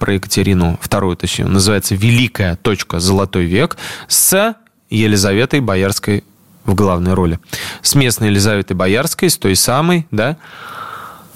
про 0.00 0.14
Екатерину 0.14 0.80
вторую, 0.82 1.16
точнее, 1.16 1.46
называется 1.46 1.94
«Великая 1.94 2.56
точка. 2.56 2.98
Золотой 2.98 3.44
век» 3.44 3.76
с 4.08 4.56
Елизаветой 4.90 5.60
Боярской 5.60 6.24
в 6.64 6.74
главной 6.74 7.14
роли. 7.14 7.38
С 7.80 7.94
местной 7.94 8.28
Елизаветой 8.28 8.76
Боярской, 8.76 9.30
с 9.30 9.38
той 9.38 9.54
самой, 9.54 10.06
да, 10.10 10.36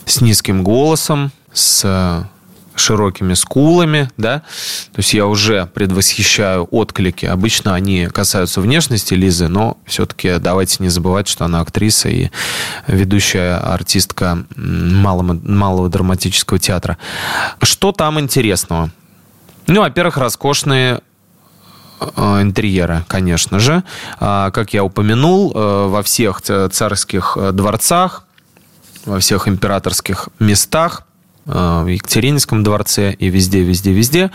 с 0.04 0.20
низким 0.20 0.64
голосом, 0.64 1.30
с 1.52 2.28
широкими 2.76 3.34
скулами, 3.34 4.10
да, 4.16 4.40
то 4.92 4.98
есть 4.98 5.14
я 5.14 5.26
уже 5.26 5.66
предвосхищаю 5.66 6.66
отклики. 6.70 7.26
Обычно 7.26 7.74
они 7.74 8.06
касаются 8.06 8.60
внешности 8.60 9.14
Лизы, 9.14 9.48
но 9.48 9.78
все-таки 9.86 10.38
давайте 10.38 10.82
не 10.82 10.88
забывать, 10.88 11.28
что 11.28 11.44
она 11.44 11.60
актриса 11.60 12.08
и 12.08 12.30
ведущая 12.86 13.56
артистка 13.56 14.44
малого, 14.56 15.38
малого 15.42 15.88
драматического 15.88 16.58
театра. 16.58 16.98
Что 17.62 17.92
там 17.92 18.18
интересного? 18.18 18.90
Ну, 19.66 19.80
во-первых, 19.80 20.18
роскошные 20.18 21.00
э, 22.00 22.42
интерьеры, 22.42 23.04
конечно 23.08 23.58
же. 23.58 23.82
А, 24.20 24.50
как 24.50 24.74
я 24.74 24.84
упомянул, 24.84 25.52
э, 25.54 25.88
во 25.88 26.02
всех 26.02 26.42
царских 26.42 27.38
э, 27.40 27.52
дворцах, 27.52 28.24
во 29.06 29.20
всех 29.20 29.48
императорских 29.48 30.28
местах 30.38 31.06
в 31.46 31.86
Екатерининском 31.86 32.62
дворце 32.62 33.12
и 33.12 33.28
везде, 33.28 33.60
везде, 33.60 33.92
везде. 33.92 34.30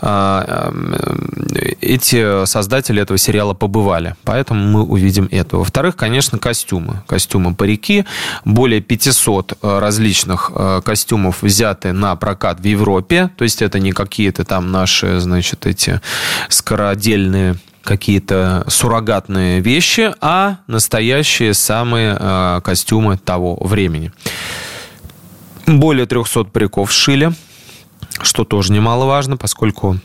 А, 0.00 0.72
э, 0.72 1.74
эти 1.80 2.44
создатели 2.46 3.00
этого 3.00 3.18
сериала 3.18 3.54
побывали, 3.54 4.16
поэтому 4.24 4.64
мы 4.64 4.82
увидим 4.82 5.28
это. 5.30 5.58
Во-вторых, 5.58 5.96
конечно, 5.96 6.38
костюмы. 6.38 7.02
Костюмы 7.06 7.54
парики. 7.54 8.04
Более 8.44 8.80
500 8.80 9.52
э, 9.62 9.78
различных 9.78 10.50
костюмов 10.84 11.42
взяты 11.42 11.92
на 11.92 12.16
прокат 12.16 12.60
в 12.60 12.64
Европе. 12.64 13.30
То 13.36 13.44
есть 13.44 13.62
это 13.62 13.78
не 13.78 13.92
какие-то 13.92 14.44
там 14.44 14.72
наши, 14.72 15.20
значит, 15.20 15.66
эти 15.66 16.00
скородельные 16.48 17.56
какие-то 17.82 18.64
суррогатные 18.68 19.60
вещи, 19.60 20.12
а 20.20 20.58
настоящие 20.66 21.54
самые 21.54 22.60
костюмы 22.62 23.16
того 23.16 23.56
времени. 23.60 24.12
Более 25.78 26.06
300 26.06 26.44
париков 26.44 26.92
сшили, 26.92 27.32
что 28.22 28.44
тоже 28.44 28.72
немаловажно, 28.72 29.36
поскольку 29.36 29.98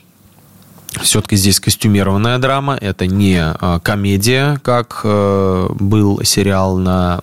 все-таки 1.01 1.35
здесь 1.35 1.59
костюмированная 1.59 2.37
драма, 2.37 2.77
это 2.79 3.07
не 3.07 3.39
а, 3.41 3.79
комедия, 3.79 4.59
как 4.63 5.01
э, 5.03 5.67
был 5.73 6.23
сериал 6.23 6.77
на 6.77 7.19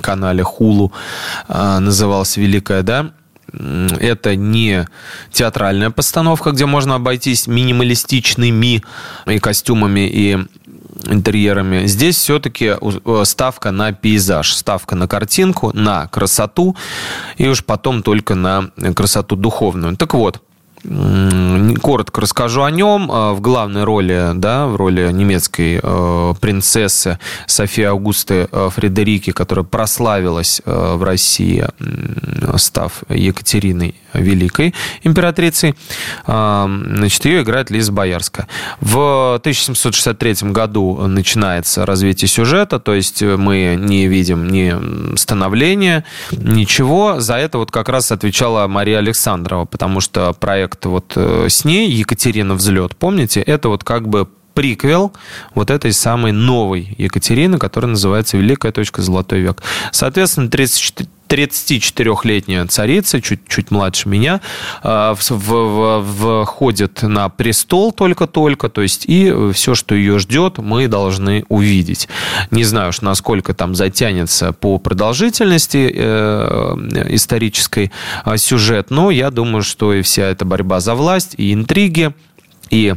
канале 0.00 0.42
Хулу, 0.42 0.92
а, 1.48 1.78
назывался 1.78 2.40
«Великая», 2.40 2.82
да, 2.82 3.12
это 3.52 4.34
не 4.34 4.88
театральная 5.30 5.90
постановка, 5.90 6.52
где 6.52 6.66
можно 6.66 6.94
обойтись 6.94 7.46
минималистичными 7.46 8.82
и 9.26 9.38
костюмами, 9.38 10.08
и 10.08 10.38
интерьерами. 11.04 11.86
Здесь 11.86 12.16
все-таки 12.16 12.74
э, 12.80 13.22
ставка 13.24 13.70
на 13.70 13.92
пейзаж, 13.92 14.54
ставка 14.54 14.96
на 14.96 15.08
картинку, 15.08 15.70
на 15.74 16.06
красоту, 16.08 16.76
и 17.36 17.48
уж 17.48 17.64
потом 17.64 18.02
только 18.02 18.34
на 18.34 18.70
красоту 18.94 19.36
духовную. 19.36 19.96
Так 19.96 20.14
вот, 20.14 20.42
Коротко 21.80 22.20
расскажу 22.20 22.64
о 22.64 22.70
нем. 22.70 23.08
А, 23.12 23.32
в 23.34 23.40
главной 23.40 23.84
роли, 23.84 24.32
да, 24.34 24.66
в 24.66 24.76
роли 24.76 25.12
немецкой 25.12 25.78
э, 25.80 26.34
принцессы 26.40 27.18
Софии 27.46 27.84
Аугусты 27.84 28.48
э, 28.50 28.68
Фредерики, 28.74 29.30
которая 29.30 29.64
прославилась 29.64 30.60
э, 30.64 30.94
в 30.96 31.04
России, 31.04 31.64
став 32.56 33.04
Екатериной 33.08 33.94
Великой 34.14 34.74
императрицей, 35.02 35.74
э, 36.26 36.66
значит, 36.96 37.24
ее 37.24 37.42
играет 37.42 37.70
Лиза 37.70 37.92
Боярская. 37.92 38.48
В 38.80 39.38
1763 39.42 40.52
году 40.52 41.06
начинается 41.06 41.86
развитие 41.86 42.28
сюжета, 42.28 42.80
то 42.80 42.94
есть 42.94 43.22
мы 43.22 43.76
не 43.78 44.06
видим 44.06 44.48
ни 44.48 45.16
становления, 45.16 46.04
ничего. 46.32 47.20
За 47.20 47.34
это 47.36 47.58
вот 47.58 47.70
как 47.70 47.88
раз 47.88 48.10
отвечала 48.10 48.66
Мария 48.66 48.98
Александрова, 48.98 49.64
потому 49.64 50.00
что 50.00 50.32
проект 50.32 50.62
проект 50.62 50.86
вот 50.86 51.12
э, 51.16 51.46
с 51.48 51.64
ней, 51.64 51.90
Екатерина 51.90 52.54
Взлет, 52.54 52.96
помните, 52.96 53.40
это 53.40 53.68
вот 53.68 53.84
как 53.84 54.08
бы 54.08 54.28
приквел 54.54 55.12
вот 55.54 55.70
этой 55.70 55.92
самой 55.92 56.32
новой 56.32 56.94
Екатерины, 56.98 57.58
которая 57.58 57.90
называется 57.90 58.36
«Великая 58.36 58.70
точка. 58.70 59.02
Золотой 59.02 59.40
век». 59.40 59.62
Соответственно, 59.92 60.50
34 60.50 61.08
34-летняя 61.32 62.66
царица, 62.66 63.22
чуть-чуть 63.22 63.70
младше 63.70 64.08
меня, 64.08 64.40
э, 64.82 65.14
входит 66.44 67.02
на 67.02 67.28
престол 67.30 67.92
только-только, 67.92 68.68
то 68.68 68.82
есть 68.82 69.04
и 69.06 69.50
все, 69.54 69.74
что 69.74 69.94
ее 69.94 70.18
ждет, 70.18 70.58
мы 70.58 70.88
должны 70.88 71.44
увидеть. 71.48 72.08
Не 72.50 72.64
знаю 72.64 72.90
уж, 72.90 73.00
насколько 73.00 73.54
там 73.54 73.74
затянется 73.74 74.52
по 74.52 74.78
продолжительности 74.78 75.90
э, 75.94 77.06
исторической 77.08 77.90
э, 78.26 78.36
сюжет, 78.36 78.90
но 78.90 79.10
я 79.10 79.30
думаю, 79.30 79.62
что 79.62 79.94
и 79.94 80.02
вся 80.02 80.24
эта 80.24 80.44
борьба 80.44 80.80
за 80.80 80.94
власть, 80.94 81.34
и 81.38 81.54
интриги, 81.54 82.12
и 82.70 82.94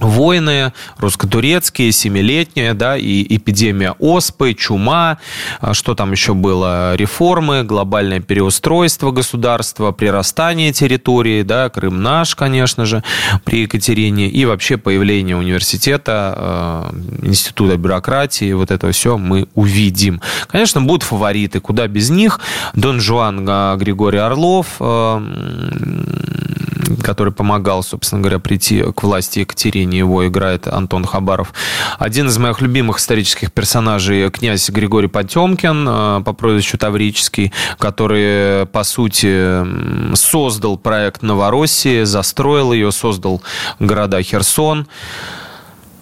войны 0.00 0.72
русско-турецкие, 0.98 1.92
семилетние, 1.92 2.74
да, 2.74 2.96
и 2.96 3.36
эпидемия 3.36 3.92
оспы, 3.98 4.54
чума, 4.54 5.18
а 5.60 5.74
что 5.74 5.94
там 5.94 6.12
еще 6.12 6.34
было, 6.34 6.94
реформы, 6.96 7.64
глобальное 7.64 8.20
переустройство 8.20 9.10
государства, 9.10 9.92
прирастание 9.92 10.72
территории, 10.72 11.42
да, 11.42 11.68
Крым 11.68 12.02
наш, 12.02 12.34
конечно 12.34 12.84
же, 12.84 13.02
при 13.44 13.62
Екатерине, 13.62 14.28
и 14.28 14.44
вообще 14.44 14.76
появление 14.76 15.36
университета, 15.36 16.90
э, 17.22 17.26
института 17.26 17.76
бюрократии, 17.76 18.52
вот 18.52 18.70
это 18.70 18.90
все 18.92 19.18
мы 19.18 19.48
увидим. 19.54 20.20
Конечно, 20.48 20.80
будут 20.80 21.02
фавориты, 21.02 21.60
куда 21.60 21.86
без 21.86 22.10
них. 22.10 22.40
Дон 22.74 23.00
Жуан 23.00 23.46
э, 23.48 23.76
Григорий 23.76 24.18
Орлов, 24.18 24.80
который 27.02 27.32
помогал, 27.32 27.82
собственно 27.82 28.20
говоря, 28.20 28.38
прийти 28.38 28.82
к 28.82 29.02
власти 29.02 29.40
Екатерине. 29.40 29.98
Его 29.98 30.26
играет 30.26 30.66
Антон 30.68 31.04
Хабаров. 31.04 31.52
Один 31.98 32.28
из 32.28 32.38
моих 32.38 32.60
любимых 32.60 32.98
исторических 32.98 33.52
персонажей 33.52 34.30
князь 34.30 34.68
Григорий 34.70 35.08
Потемкин 35.08 35.86
э, 35.88 36.22
по 36.24 36.32
прозвищу 36.32 36.78
Таврический, 36.78 37.52
который, 37.78 38.66
по 38.66 38.84
сути, 38.84 40.14
создал 40.14 40.78
проект 40.78 41.22
Новороссии, 41.22 42.04
застроил 42.04 42.72
ее, 42.72 42.92
создал 42.92 43.42
города 43.78 44.22
Херсон 44.22 44.86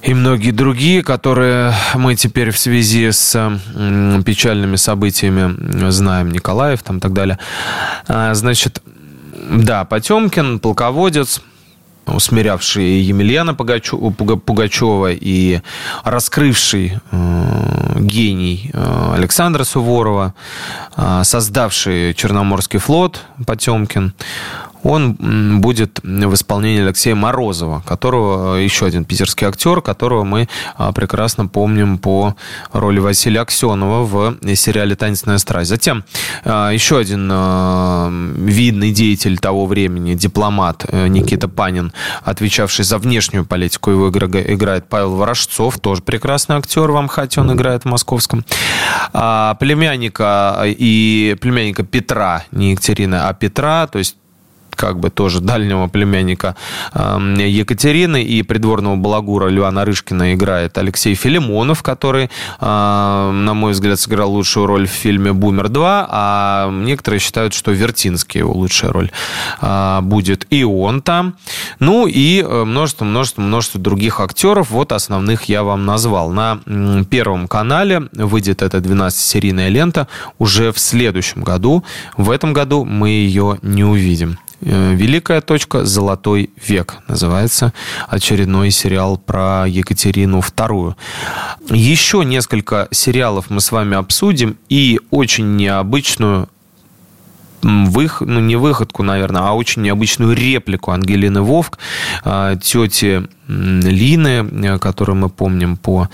и 0.02 0.14
многие 0.14 0.50
другие, 0.50 1.02
которые 1.02 1.72
мы 1.94 2.16
теперь 2.16 2.50
в 2.50 2.58
связи 2.58 3.10
с 3.10 3.32
печальными 4.26 4.76
событиями 4.76 5.90
знаем, 5.90 6.32
Николаев 6.32 6.82
там 6.82 6.98
и 6.98 7.00
так 7.00 7.12
далее. 7.12 7.38
А, 8.08 8.34
значит, 8.34 8.82
да, 9.52 9.84
Потемкин, 9.84 10.58
полководец, 10.58 11.42
усмирявший 12.06 13.00
Емельяна 13.00 13.54
Пугачева 13.54 15.12
и 15.12 15.60
раскрывший 16.04 16.98
э, 17.10 17.98
гений 18.00 18.70
э, 18.72 19.12
Александра 19.14 19.64
Суворова, 19.64 20.34
э, 20.96 21.20
создавший 21.24 22.14
Черноморский 22.14 22.78
флот 22.78 23.20
Потемкин, 23.46 24.14
он 24.82 25.60
будет 25.60 26.00
в 26.02 26.34
исполнении 26.34 26.82
Алексея 26.82 27.14
Морозова, 27.14 27.82
которого 27.86 28.56
э, 28.56 28.64
еще 28.64 28.86
один 28.86 29.04
питерский 29.04 29.46
актер, 29.46 29.80
которого 29.80 30.24
мы 30.24 30.48
а, 30.76 30.92
прекрасно 30.92 31.46
помним 31.46 31.98
по 31.98 32.36
роли 32.72 32.98
Василия 32.98 33.40
Аксенова 33.40 34.04
в 34.04 34.36
сериале 34.56 34.96
«Таинственная 34.96 35.38
страсть». 35.38 35.70
Затем 35.70 36.04
а, 36.44 36.70
еще 36.70 36.98
один 36.98 37.28
а, 37.32 38.10
видный 38.36 38.92
деятель 38.92 39.38
того 39.38 39.66
времени, 39.66 40.14
дипломат 40.14 40.84
э, 40.88 41.06
Никита 41.08 41.48
Панин, 41.48 41.92
отвечавший 42.24 42.84
за 42.84 42.98
внешнюю 42.98 43.44
политику, 43.44 43.90
его 43.90 44.08
играет 44.10 44.88
Павел 44.88 45.16
Ворожцов, 45.16 45.78
тоже 45.78 46.02
прекрасный 46.02 46.56
актер 46.56 46.90
в 46.90 46.96
Амхате, 46.96 47.40
он 47.40 47.52
играет 47.52 47.82
в 47.82 47.86
московском. 47.86 48.44
Племянника 49.12 50.62
и 50.64 51.36
племянника 51.40 51.82
Петра, 51.82 52.44
не 52.50 52.72
Екатерины, 52.72 53.16
а 53.16 53.32
Петра, 53.34 53.86
то 53.86 53.98
есть 53.98 54.16
как 54.82 54.98
бы 54.98 55.10
тоже 55.10 55.40
дальнего 55.40 55.86
племянника 55.86 56.56
Екатерины 56.92 58.24
и 58.24 58.42
придворного 58.42 58.96
балагура 58.96 59.46
Льва 59.48 59.70
Нарышкина 59.70 60.34
играет 60.34 60.76
Алексей 60.76 61.14
Филимонов, 61.14 61.84
который, 61.84 62.30
на 62.60 63.52
мой 63.54 63.74
взгляд, 63.74 64.00
сыграл 64.00 64.32
лучшую 64.32 64.66
роль 64.66 64.88
в 64.88 64.90
фильме 64.90 65.32
«Бумер 65.32 65.66
2», 65.66 66.06
а 66.08 66.68
некоторые 66.72 67.20
считают, 67.20 67.54
что 67.54 67.70
Вертинский 67.70 68.40
его 68.40 68.52
лучшая 68.52 68.90
роль 68.90 69.12
а, 69.60 70.00
будет. 70.00 70.48
И 70.50 70.64
он 70.64 71.00
там. 71.00 71.36
Ну 71.78 72.08
и 72.08 72.42
э, 72.42 72.64
множество, 72.64 73.04
множество, 73.04 73.40
множество 73.40 73.80
других 73.80 74.18
актеров. 74.18 74.70
Вот 74.70 74.90
основных 74.90 75.44
я 75.44 75.62
вам 75.62 75.86
назвал. 75.86 76.32
На 76.32 76.58
Первом 77.08 77.46
канале 77.46 78.08
выйдет 78.12 78.62
эта 78.62 78.78
12-серийная 78.78 79.68
лента 79.68 80.08
уже 80.40 80.72
в 80.72 80.80
следующем 80.80 81.44
году. 81.44 81.84
В 82.16 82.32
этом 82.32 82.52
году 82.52 82.84
мы 82.84 83.10
ее 83.10 83.58
не 83.62 83.84
увидим. 83.84 84.38
Э, 84.62 84.94
Великая 84.94 85.40
точка 85.40 85.84
«Золотой 85.84 86.50
век» 86.56 86.98
называется 87.08 87.72
очередной 88.08 88.70
сериал 88.70 89.18
про 89.18 89.66
Екатерину 89.66 90.38
II. 90.38 90.94
Еще 91.70 92.24
несколько 92.24 92.88
сериалов 92.90 93.50
мы 93.50 93.60
с 93.60 93.72
вами 93.72 93.96
обсудим 93.96 94.56
и 94.68 95.00
очень 95.10 95.56
необычную 95.56 96.48
вых, 97.62 98.20
ну 98.20 98.40
не 98.40 98.56
выходку, 98.56 99.02
наверное, 99.02 99.42
а 99.42 99.52
очень 99.52 99.82
необычную 99.82 100.34
реплику 100.34 100.90
Ангелины 100.90 101.42
Вовк, 101.42 101.78
э, 102.24 102.56
тети 102.62 103.28
Лины, 103.48 104.48
э, 104.66 104.78
которую 104.78 105.16
мы 105.16 105.28
помним 105.28 105.76
по 105.76 106.08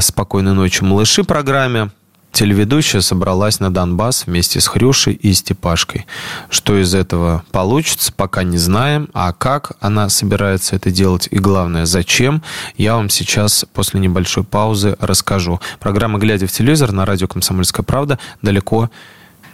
«Спокойной 0.00 0.54
ночи, 0.54 0.82
малыши» 0.82 1.24
программе. 1.24 1.90
Телеведущая 2.32 3.00
собралась 3.00 3.58
на 3.58 3.72
Донбасс 3.72 4.26
вместе 4.26 4.60
с 4.60 4.68
Хрюшей 4.68 5.14
и 5.14 5.32
Степашкой. 5.32 6.06
Что 6.50 6.78
из 6.80 6.94
этого 6.94 7.42
получится, 7.50 8.12
пока 8.12 8.42
не 8.42 8.58
знаем. 8.58 9.08
А 9.12 9.32
как 9.32 9.72
она 9.80 10.08
собирается 10.08 10.76
это 10.76 10.90
делать 10.90 11.28
и, 11.30 11.38
главное, 11.38 11.86
зачем, 11.86 12.42
я 12.76 12.94
вам 12.94 13.08
сейчас 13.08 13.64
после 13.72 14.00
небольшой 14.00 14.44
паузы 14.44 14.96
расскажу. 15.00 15.60
Программа 15.80 16.18
«Глядя 16.18 16.46
в 16.46 16.52
телевизор» 16.52 16.92
на 16.92 17.06
радио 17.06 17.26
«Комсомольская 17.26 17.84
правда». 17.84 18.18
Далеко 18.42 18.90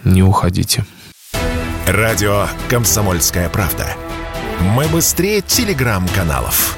не 0.03 0.21
уходите. 0.21 0.85
Радио 1.87 2.47
«Комсомольская 2.69 3.49
правда». 3.49 3.87
Мы 4.61 4.87
быстрее 4.87 5.41
телеграм-каналов. 5.41 6.77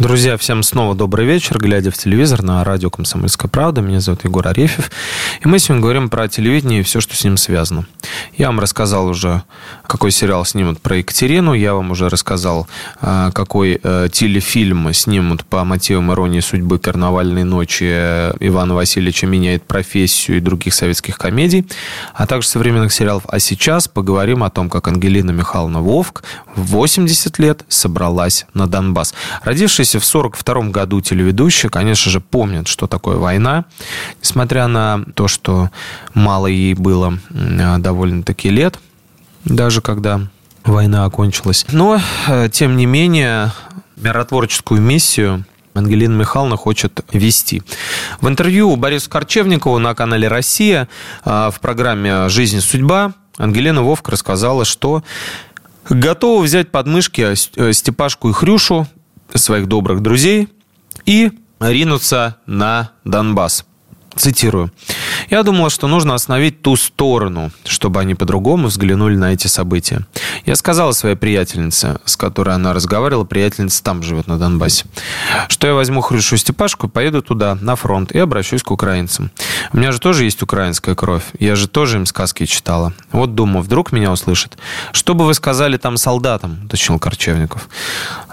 Друзья, 0.00 0.38
всем 0.38 0.62
снова 0.62 0.94
добрый 0.94 1.26
вечер. 1.26 1.58
Глядя 1.58 1.90
в 1.90 1.98
телевизор 1.98 2.42
на 2.42 2.64
радио 2.64 2.88
«Комсомольская 2.88 3.50
правда», 3.50 3.82
меня 3.82 4.00
зовут 4.00 4.24
Егор 4.24 4.48
Арефьев. 4.48 4.90
И 5.42 5.46
мы 5.46 5.58
сегодня 5.58 5.82
говорим 5.82 6.08
про 6.08 6.26
телевидение 6.26 6.80
и 6.80 6.82
все, 6.82 7.02
что 7.02 7.14
с 7.14 7.22
ним 7.22 7.36
связано. 7.36 7.84
Я 8.34 8.46
вам 8.46 8.60
рассказал 8.60 9.08
уже, 9.08 9.42
какой 9.86 10.10
сериал 10.10 10.46
снимут 10.46 10.80
про 10.80 10.96
Екатерину. 10.96 11.52
Я 11.52 11.74
вам 11.74 11.90
уже 11.90 12.08
рассказал, 12.08 12.66
а, 13.02 13.30
какой 13.32 13.78
э, 13.82 14.08
телефильм 14.10 14.90
снимут 14.94 15.44
по 15.44 15.64
мотивам 15.64 16.10
иронии 16.12 16.40
судьбы 16.40 16.78
«Карнавальной 16.78 17.44
ночи» 17.44 17.84
Ивана 17.84 18.74
Васильевича 18.74 19.26
меняет 19.26 19.64
профессию 19.64 20.38
и 20.38 20.40
других 20.40 20.72
советских 20.72 21.18
комедий, 21.18 21.66
а 22.14 22.26
также 22.26 22.48
современных 22.48 22.94
сериалов. 22.94 23.24
А 23.28 23.38
сейчас 23.38 23.86
поговорим 23.86 24.44
о 24.44 24.50
том, 24.50 24.70
как 24.70 24.88
Ангелина 24.88 25.32
Михайловна 25.32 25.82
Вовк 25.82 26.22
в 26.56 26.62
80 26.70 27.38
лет 27.38 27.66
собралась 27.68 28.46
на 28.54 28.66
Донбасс. 28.66 29.12
Родившись 29.42 29.89
родившийся 29.90 30.00
в 30.00 30.08
1942 30.08 30.70
году 30.70 31.00
телеведущий, 31.00 31.68
конечно 31.68 32.10
же, 32.10 32.20
помнит, 32.20 32.68
что 32.68 32.86
такое 32.86 33.16
война. 33.16 33.64
Несмотря 34.22 34.68
на 34.68 35.04
то, 35.14 35.28
что 35.28 35.70
мало 36.14 36.46
ей 36.46 36.74
было 36.74 37.18
довольно-таки 37.30 38.50
лет, 38.50 38.78
даже 39.44 39.80
когда 39.80 40.20
война 40.64 41.04
окончилась. 41.04 41.66
Но, 41.72 42.00
э, 42.28 42.48
тем 42.52 42.76
не 42.76 42.86
менее, 42.86 43.52
миротворческую 43.96 44.80
миссию 44.80 45.44
Ангелина 45.74 46.14
Михайловна 46.14 46.56
хочет 46.56 47.04
вести. 47.12 47.62
В 48.20 48.28
интервью 48.28 48.70
у 48.70 48.76
Бориса 48.76 49.08
Корчевникова 49.08 49.78
на 49.78 49.94
канале 49.94 50.28
«Россия» 50.28 50.88
э, 51.24 51.50
в 51.50 51.60
программе 51.60 52.28
«Жизнь. 52.28 52.60
Судьба» 52.60 53.12
Ангелина 53.38 53.82
Вовка 53.82 54.12
рассказала, 54.12 54.64
что 54.64 55.02
готова 55.88 56.42
взять 56.42 56.70
подмышки 56.70 57.34
э, 57.56 57.72
Степашку 57.72 58.28
и 58.28 58.32
Хрюшу 58.32 58.86
своих 59.38 59.66
добрых 59.66 60.00
друзей 60.00 60.48
и 61.06 61.30
ринуться 61.60 62.36
на 62.46 62.92
Донбасс. 63.04 63.64
Цитирую. 64.16 64.70
«Я 65.30 65.42
думала, 65.42 65.70
что 65.70 65.86
нужно 65.86 66.14
остановить 66.14 66.62
ту 66.62 66.76
сторону, 66.76 67.50
чтобы 67.64 68.00
они 68.00 68.14
по-другому 68.14 68.66
взглянули 68.68 69.16
на 69.16 69.32
эти 69.32 69.46
события. 69.46 70.06
Я 70.46 70.56
сказала 70.56 70.92
своей 70.92 71.16
приятельнице, 71.16 72.00
с 72.04 72.16
которой 72.16 72.54
она 72.54 72.72
разговаривала, 72.72 73.24
приятельница 73.24 73.82
там 73.82 74.02
живет, 74.02 74.26
на 74.26 74.38
Донбассе, 74.38 74.86
что 75.48 75.66
я 75.66 75.74
возьму 75.74 76.00
Хрюшу 76.00 76.36
Степашку, 76.36 76.88
поеду 76.88 77.22
туда, 77.22 77.56
на 77.60 77.76
фронт, 77.76 78.12
и 78.12 78.18
обращусь 78.18 78.62
к 78.62 78.70
украинцам. 78.70 79.30
У 79.72 79.76
меня 79.76 79.92
же 79.92 80.00
тоже 80.00 80.24
есть 80.24 80.42
украинская 80.42 80.94
кровь. 80.94 81.24
Я 81.38 81.56
же 81.56 81.68
тоже 81.68 81.98
им 81.98 82.06
сказки 82.06 82.46
читала. 82.46 82.92
Вот 83.12 83.34
думаю, 83.34 83.62
вдруг 83.62 83.92
меня 83.92 84.10
услышат. 84.10 84.58
Что 84.92 85.14
бы 85.14 85.24
вы 85.24 85.34
сказали 85.34 85.76
там 85.76 85.96
солдатам?»– 85.96 86.60
уточнил 86.64 86.98
Корчевников. 86.98 87.68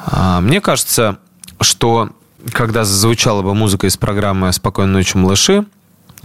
А, 0.05 0.41
мне 0.41 0.61
кажется, 0.61 1.17
что 1.61 2.09
когда 2.51 2.83
зазвучала 2.83 3.41
бы 3.41 3.53
музыка 3.53 3.88
из 3.88 3.97
программы 3.97 4.51
«Спокойной 4.53 4.93
ночи, 4.93 5.17
малыши», 5.17 5.65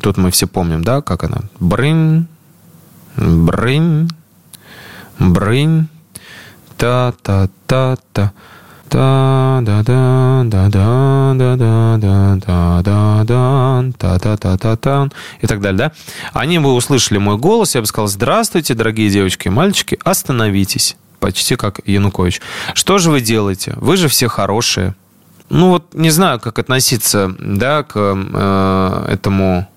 тут 0.00 0.16
мы 0.16 0.30
все 0.30 0.46
помним, 0.46 0.82
да, 0.82 1.02
как 1.02 1.24
она? 1.24 1.42
Брынь, 1.60 2.26
брынь, 3.16 4.08
брынь, 5.18 5.88
та-та-та-та. 6.76 8.32
та 8.92 9.60
да 9.62 9.82
да 9.82 10.44
да 10.44 10.68
да 10.68 11.34
да 11.34 11.56
да 11.56 11.96
да 11.96 12.36
да 12.36 12.82
да 12.82 13.24
да 13.24 13.92
та 13.98 14.18
та 14.18 14.36
та 14.36 14.56
та 14.58 14.76
та 14.76 15.08
и 15.40 15.46
так 15.46 15.60
далее, 15.60 15.78
да? 15.78 15.92
Они 16.34 16.58
бы 16.58 16.74
услышали 16.74 17.18
мой 17.18 17.38
голос, 17.38 17.74
я 17.74 17.80
бы 17.80 17.86
сказал, 17.86 18.08
здравствуйте, 18.08 18.74
дорогие 18.74 19.08
девочки 19.08 19.48
и 19.48 19.50
мальчики, 19.50 19.98
остановитесь. 20.04 20.96
Почти 21.20 21.56
как 21.56 21.80
Янукович. 21.86 22.42
Что 22.74 22.98
же 22.98 23.10
вы 23.10 23.22
делаете? 23.22 23.72
Вы 23.76 23.96
же 23.96 24.08
все 24.08 24.28
хорошие. 24.28 24.94
Ну 25.54 25.68
вот 25.68 25.92
не 25.92 26.08
знаю, 26.08 26.40
как 26.40 26.58
относиться, 26.58 27.30
да, 27.38 27.82
к 27.82 27.92
э, 27.94 29.06
этому 29.12 29.68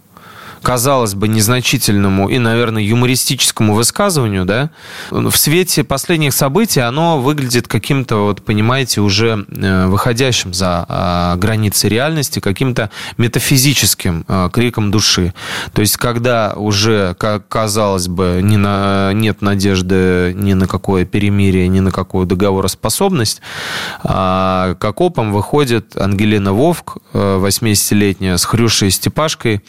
казалось 0.66 1.14
бы, 1.14 1.28
незначительному 1.28 2.28
и, 2.28 2.40
наверное, 2.40 2.82
юмористическому 2.82 3.76
высказыванию, 3.76 4.46
да, 4.46 4.72
в 5.12 5.36
свете 5.36 5.84
последних 5.84 6.34
событий 6.34 6.80
оно 6.80 7.22
выглядит 7.22 7.68
каким-то, 7.68 8.26
вот, 8.26 8.42
понимаете, 8.42 9.02
уже 9.02 9.46
э, 9.48 9.86
выходящим 9.86 10.56
за 10.56 10.84
а, 10.90 11.36
границы 11.36 11.88
реальности, 11.88 12.40
каким-то 12.40 12.90
метафизическим 13.18 14.26
э, 14.28 14.50
криком 14.52 14.90
души. 14.90 15.36
То 15.72 15.82
есть, 15.82 15.98
когда 15.98 16.54
уже, 16.56 17.16
как 17.20 17.48
казалось 17.48 18.08
бы, 18.08 18.40
не 18.42 18.58
на, 18.58 19.14
нет 19.14 19.44
надежды 19.44 20.34
ни 20.36 20.54
на 20.54 20.66
какое 20.66 21.06
перемирие, 21.06 21.68
ни 21.68 21.80
на 21.80 21.92
какую 21.92 22.26
договороспособность, 22.26 23.40
а, 24.04 24.74
к 24.80 24.84
окопам 24.84 25.32
выходит 25.32 25.96
Ангелина 25.96 26.54
Вовк, 26.54 26.98
80-летняя, 27.14 28.34
э, 28.34 28.38
с 28.40 28.46
Хрюшей 28.46 28.90
Степашкой, 28.90 29.62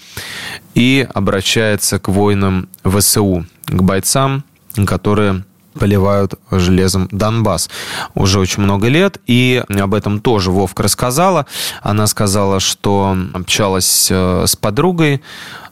и 0.77 0.86
обращается 1.13 1.99
к 1.99 2.09
воинам 2.09 2.69
ВСУ, 2.85 3.47
к 3.67 3.83
бойцам, 3.83 4.45
которые 4.87 5.45
поливают 5.79 6.35
железом 6.51 7.09
Донбасс 7.11 7.69
уже 8.15 8.41
очень 8.41 8.63
много 8.63 8.89
лет. 8.89 9.19
И 9.27 9.63
об 9.69 9.95
этом 9.95 10.21
тоже 10.21 10.51
Вовка 10.51 10.83
рассказала. 10.83 11.47
Она 11.83 12.07
сказала, 12.07 12.61
что 12.61 13.17
общалась 13.35 14.09
э, 14.11 14.45
с 14.47 14.57
подругой, 14.57 15.23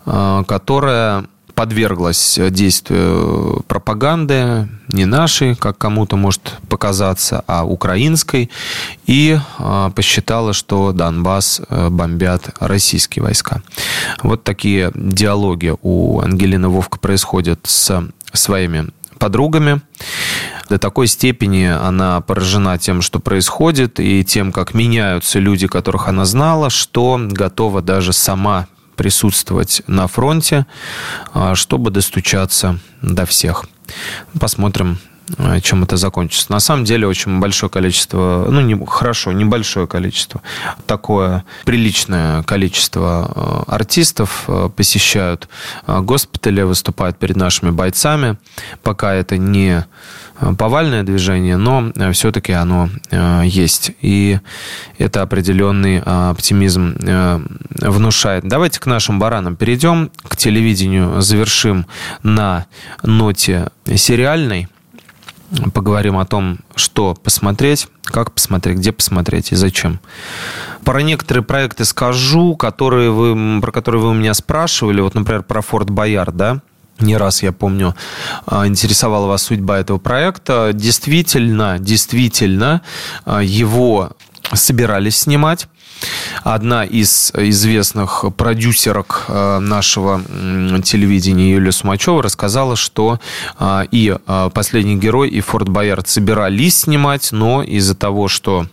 э, 0.07 0.45
которая 0.47 1.25
подверглась 1.55 2.39
действию 2.51 3.65
пропаганды, 3.69 4.69
не 4.89 5.05
нашей, 5.05 5.55
как 5.55 5.79
кому-то 5.79 6.17
может 6.17 6.59
показаться, 6.69 7.45
а 7.47 7.65
украинской, 7.65 8.51
и 9.07 9.39
а, 9.59 9.91
посчитала, 9.91 10.53
что 10.53 10.93
Донбасс 10.93 11.61
э, 11.69 11.89
бомбят 11.89 12.51
российские 12.61 13.23
войска. 13.23 13.63
Вот 14.23 14.45
такие 14.45 14.93
диалоги 14.95 15.75
у 15.83 16.21
Ангелины 16.21 16.69
Вовка 16.69 16.99
происходят 16.99 17.61
с 17.65 18.05
своими 18.33 18.89
подругами. 19.19 19.81
До 20.69 20.79
такой 20.79 21.07
степени 21.07 21.65
она 21.67 22.21
поражена 22.21 22.79
тем, 22.79 23.03
что 23.03 23.21
происходит, 23.21 24.01
и 24.01 24.25
тем, 24.25 24.53
как 24.53 24.75
меняются 24.75 25.39
люди, 25.39 25.67
которых 25.67 26.09
она 26.09 26.25
знала, 26.25 26.71
что 26.71 27.19
готова 27.21 27.83
даже 27.83 28.13
сама 28.13 28.67
присутствовать 28.97 29.83
на 29.87 30.07
фронте, 30.07 30.67
а, 31.33 31.55
чтобы 31.55 31.91
достучаться 31.91 32.79
до 33.03 33.27
всех. 33.27 33.67
Посмотрим, 34.39 34.99
чем 35.63 35.85
это 35.85 35.97
закончится. 35.97 36.53
На 36.53 36.61
самом 36.61 36.85
деле 36.85 37.07
очень 37.07 37.41
большое 37.41 37.71
количество, 37.71 38.47
ну 38.51 38.61
не, 38.61 38.79
хорошо, 38.87 39.33
небольшое 39.33 39.87
количество, 39.87 40.43
такое 40.87 41.45
приличное 41.65 42.43
количество 42.43 43.33
а, 43.35 43.65
артистов 43.67 44.49
посещают 44.77 45.49
госпитали, 45.87 46.63
выступают 46.63 47.19
перед 47.19 47.37
нашими 47.37 47.71
бойцами. 47.71 48.37
Пока 48.83 49.15
это 49.15 49.39
не 49.39 49.85
Э, 50.41 50.53
повальное 50.55 51.03
движение, 51.03 51.57
но 51.57 51.93
э, 51.95 52.13
все-таки 52.13 52.53
оно 52.53 52.91
э, 53.11 53.43
есть. 53.45 53.93
И 54.01 54.41
это 54.99 55.23
определенный 55.23 56.01
оптимизм 56.01 56.97
внушает. 57.81 58.45
Давайте 58.47 58.81
к 58.81 58.87
нашим 58.87 59.19
баранам 59.19 59.57
перейдем, 59.57 60.11
к 60.29 60.37
телевидению 60.37 61.21
завершим 61.21 61.87
на 62.23 62.67
ноте 63.03 63.69
сериальной. 63.95 64.69
Поговорим 65.73 66.19
о 66.19 66.27
том, 66.27 66.59
что 66.75 67.15
посмотреть, 67.15 67.89
как 68.03 68.33
посмотреть, 68.33 68.79
где 68.79 68.93
посмотреть 68.93 69.53
и 69.53 69.57
зачем. 69.57 70.01
Про 70.85 71.03
некоторые 71.03 71.45
проекты 71.45 71.85
скажу, 71.85 72.57
которые 72.57 73.11
вы, 73.11 73.61
про 73.61 73.73
которые 73.73 74.03
вы 74.03 74.11
у 74.11 74.15
меня 74.15 74.35
спрашивали. 74.35 75.01
Вот, 75.01 75.15
например, 75.15 75.43
про 75.43 75.61
Форт 75.63 75.91
Боярд, 75.91 76.37
да? 76.37 76.61
не 77.01 77.17
раз, 77.17 77.43
я 77.43 77.53
помню, 77.53 77.95
а, 78.47 78.67
интересовала 78.67 79.27
вас 79.27 79.43
судьба 79.43 79.79
этого 79.79 79.99
проекта. 79.99 80.71
Действительно, 80.73 81.79
действительно, 81.79 82.83
а, 83.25 83.43
его 83.43 84.13
собирались 84.53 85.19
снимать. 85.19 85.69
Одна 86.43 86.85
из 86.85 87.33
известных 87.35 88.25
продюсерок 88.37 89.25
а, 89.29 89.59
нашего 89.61 90.21
телевидения 90.83 91.53
Юлия 91.53 91.73
Сумачева 91.73 92.23
рассказала, 92.23 92.77
что 92.77 93.19
и 93.91 94.17
«Последний 94.53 94.97
герой», 94.97 95.29
и 95.29 95.41
«Форт 95.41 95.69
Боярд» 95.69 96.09
собирались 96.09 96.81
снимать, 96.81 97.31
но 97.33 97.63
из-за 97.63 97.95
того, 97.95 98.29
что 98.29 98.67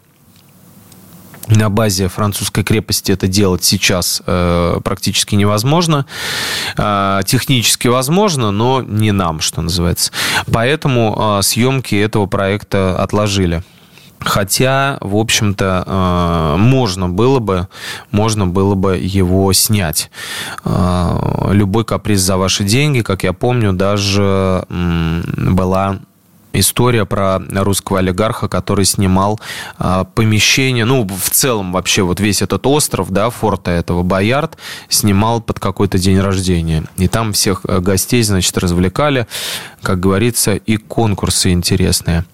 на 1.48 1.70
базе 1.70 2.08
французской 2.08 2.64
крепости 2.64 3.12
это 3.12 3.28
делать 3.28 3.64
сейчас 3.64 4.22
э, 4.26 4.80
практически 4.84 5.36
невозможно. 5.36 6.06
Э, 6.78 7.22
технически 7.26 7.88
возможно, 7.88 8.52
но 8.52 8.82
не 8.82 9.12
нам, 9.12 9.42
что 9.42 9.62
называется. 9.62 10.12
Поэтому 10.52 11.40
э, 11.40 11.42
съемки 11.44 11.96
этого 11.96 12.26
проекта 12.26 13.02
отложили. 13.02 13.64
Хотя, 14.22 14.98
в 15.02 15.16
общем-то, 15.16 15.84
э, 15.86 16.56
можно 16.58 17.10
было 17.10 17.40
бы, 17.40 17.68
можно 18.12 18.48
было 18.48 18.76
бы 18.76 18.98
его 18.98 19.52
снять. 19.54 20.12
Э, 20.64 21.50
любой 21.52 21.86
каприз 21.86 22.22
за 22.22 22.38
ваши 22.38 22.64
деньги, 22.64 23.02
как 23.02 23.24
я 23.24 23.34
помню, 23.34 23.74
даже 23.74 24.66
была 24.70 26.00
история 26.54 27.06
про 27.06 27.40
русского 27.52 28.00
олигарха, 28.00 28.48
который 28.48 28.86
снимал 28.86 29.40
а, 29.78 30.04
помещение, 30.04 30.86
ну, 30.86 31.08
в 31.08 31.30
целом 31.30 31.72
вообще 31.72 32.04
вот 32.04 32.20
весь 32.20 32.42
этот 32.42 32.66
остров, 32.68 33.12
да, 33.12 33.30
форта 33.30 33.72
этого 33.72 34.04
Боярд, 34.04 34.58
снимал 34.90 35.42
под 35.42 35.60
какой-то 35.60 35.98
день 35.98 36.20
рождения. 36.20 36.84
И 36.98 37.08
там 37.08 37.34
всех 37.34 37.62
э, 37.68 37.80
гостей, 37.80 38.24
значит, 38.24 38.58
развлекали, 38.58 39.28
как 39.82 40.00
говорится, 40.00 40.56
и 40.56 40.78
конкурсы 40.78 41.52
интересные. 41.52 42.26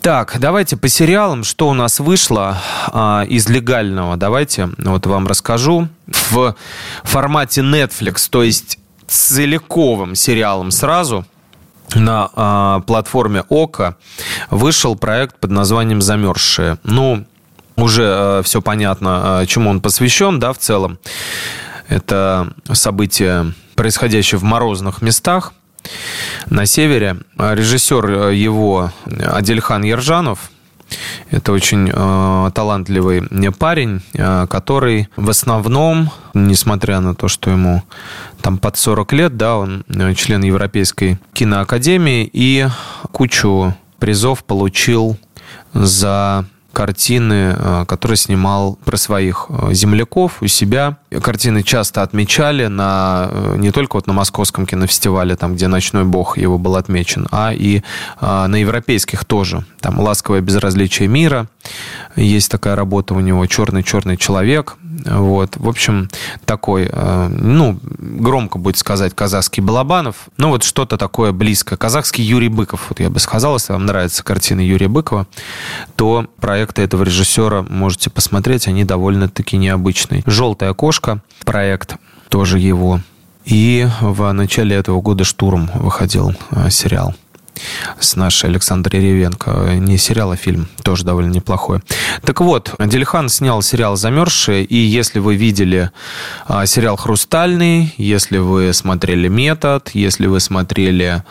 Так, 0.00 0.36
давайте 0.38 0.76
по 0.76 0.88
сериалам, 0.88 1.44
что 1.44 1.68
у 1.68 1.74
нас 1.74 2.00
вышло 2.00 2.58
а, 2.88 3.24
из 3.28 3.48
легального. 3.48 4.16
Давайте 4.16 4.70
вот 4.78 5.06
вам 5.06 5.26
расскажу. 5.26 5.88
В 6.06 6.54
формате 7.02 7.60
Netflix, 7.60 8.28
то 8.30 8.42
есть 8.42 8.78
целиковым 9.06 10.14
сериалом 10.14 10.70
сразу– 10.70 11.26
на 11.94 12.30
э, 12.34 12.82
платформе 12.86 13.44
ОКО 13.48 13.96
вышел 14.50 14.96
проект 14.96 15.38
под 15.38 15.50
названием 15.50 16.00
«Замерзшие». 16.00 16.78
Ну, 16.84 17.24
уже 17.76 18.04
э, 18.04 18.42
все 18.44 18.60
понятно, 18.62 19.40
э, 19.42 19.46
чему 19.46 19.70
он 19.70 19.80
посвящен, 19.80 20.38
да, 20.38 20.52
в 20.52 20.58
целом. 20.58 20.98
Это 21.88 22.52
событие, 22.72 23.52
происходящее 23.74 24.38
в 24.38 24.44
морозных 24.44 25.02
местах 25.02 25.52
на 26.48 26.66
севере. 26.66 27.16
Режиссер 27.38 28.30
его 28.30 28.92
Адельхан 29.06 29.82
Ержанов– 29.82 30.50
это 31.30 31.52
очень 31.52 31.90
э, 31.92 32.50
талантливый 32.52 33.22
парень, 33.52 34.02
э, 34.14 34.46
который 34.48 35.08
в 35.16 35.30
основном, 35.30 36.10
несмотря 36.34 37.00
на 37.00 37.14
то, 37.14 37.28
что 37.28 37.50
ему 37.50 37.82
там 38.42 38.58
под 38.58 38.76
40 38.76 39.12
лет, 39.12 39.36
да, 39.36 39.56
он 39.56 39.84
э, 39.88 40.14
член 40.14 40.42
Европейской 40.42 41.18
киноакадемии 41.32 42.28
и 42.32 42.66
кучу 43.12 43.74
призов 43.98 44.44
получил 44.44 45.16
за 45.72 46.46
картины, 46.80 47.54
э, 47.58 47.84
которые 47.86 48.16
снимал 48.16 48.78
про 48.86 48.96
своих 48.96 49.48
э, 49.50 49.74
земляков 49.74 50.40
у 50.40 50.46
себя. 50.46 50.96
Картины 51.22 51.62
часто 51.62 52.02
отмечали 52.02 52.68
на, 52.68 53.28
э, 53.30 53.56
не 53.58 53.70
только 53.70 53.96
вот 53.96 54.06
на 54.06 54.14
Московском 54.14 54.64
кинофестивале, 54.64 55.36
там, 55.36 55.56
где 55.56 55.68
«Ночной 55.68 56.04
бог» 56.04 56.38
его 56.38 56.56
был 56.56 56.76
отмечен, 56.76 57.26
а 57.30 57.52
и 57.52 57.82
на 58.20 58.56
европейских 58.56 59.26
тоже. 59.26 59.64
Там 59.80 60.00
«Ласковое 60.00 60.40
безразличие 60.40 61.08
мира», 61.08 61.48
есть 62.16 62.50
такая 62.50 62.76
работа 62.76 63.14
у 63.14 63.20
него 63.20 63.44
«Черный-черный 63.46 64.16
человек». 64.16 64.76
Вот. 65.04 65.56
В 65.56 65.68
общем, 65.68 66.08
такой, 66.44 66.90
ну, 66.92 67.78
громко 67.82 68.58
будет 68.58 68.76
сказать, 68.76 69.14
казахский 69.14 69.62
Балабанов. 69.62 70.28
Ну, 70.36 70.48
вот 70.48 70.64
что-то 70.64 70.96
такое 70.96 71.32
близкое. 71.32 71.76
Казахский 71.76 72.24
Юрий 72.24 72.48
Быков, 72.48 72.86
вот 72.88 73.00
я 73.00 73.08
бы 73.08 73.20
сказал, 73.20 73.54
если 73.54 73.72
вам 73.72 73.86
нравятся 73.86 74.24
картины 74.24 74.60
Юрия 74.60 74.88
Быкова, 74.88 75.26
то 75.96 76.26
про 76.40 76.58
проекты 76.70 76.82
этого 76.82 77.04
режиссера 77.04 77.62
можете 77.62 78.10
посмотреть, 78.10 78.68
они 78.68 78.84
довольно-таки 78.84 79.56
необычные. 79.56 80.22
«Желтая 80.26 80.72
кошка» 80.74 81.20
проект, 81.44 81.96
тоже 82.28 82.58
его. 82.58 83.00
И 83.44 83.88
в 84.00 84.32
начале 84.32 84.76
этого 84.76 85.00
года 85.00 85.24
«Штурм» 85.24 85.70
выходил 85.74 86.34
э, 86.50 86.70
сериал. 86.70 87.14
с 87.98 88.16
нашей 88.16 88.48
Александрой 88.50 89.02
Ревенко. 89.02 89.74
Не 89.78 89.98
сериал, 89.98 90.30
а 90.30 90.36
фильм. 90.36 90.68
Тоже 90.82 91.04
довольно 91.04 91.32
неплохой. 91.32 91.80
Так 92.22 92.40
вот, 92.40 92.74
Дельхан 92.78 93.28
снял 93.28 93.62
сериал 93.62 93.96
«Замерзшие», 93.96 94.64
и 94.64 94.76
если 94.76 95.18
вы 95.18 95.34
видели 95.36 95.90
а, 96.46 96.66
сериал 96.66 96.96
«Хрустальный», 96.96 97.92
если 97.98 98.38
вы 98.38 98.72
смотрели 98.72 99.28
«Метод», 99.28 99.90
если 99.94 100.26
вы 100.26 100.40
смотрели 100.40 101.22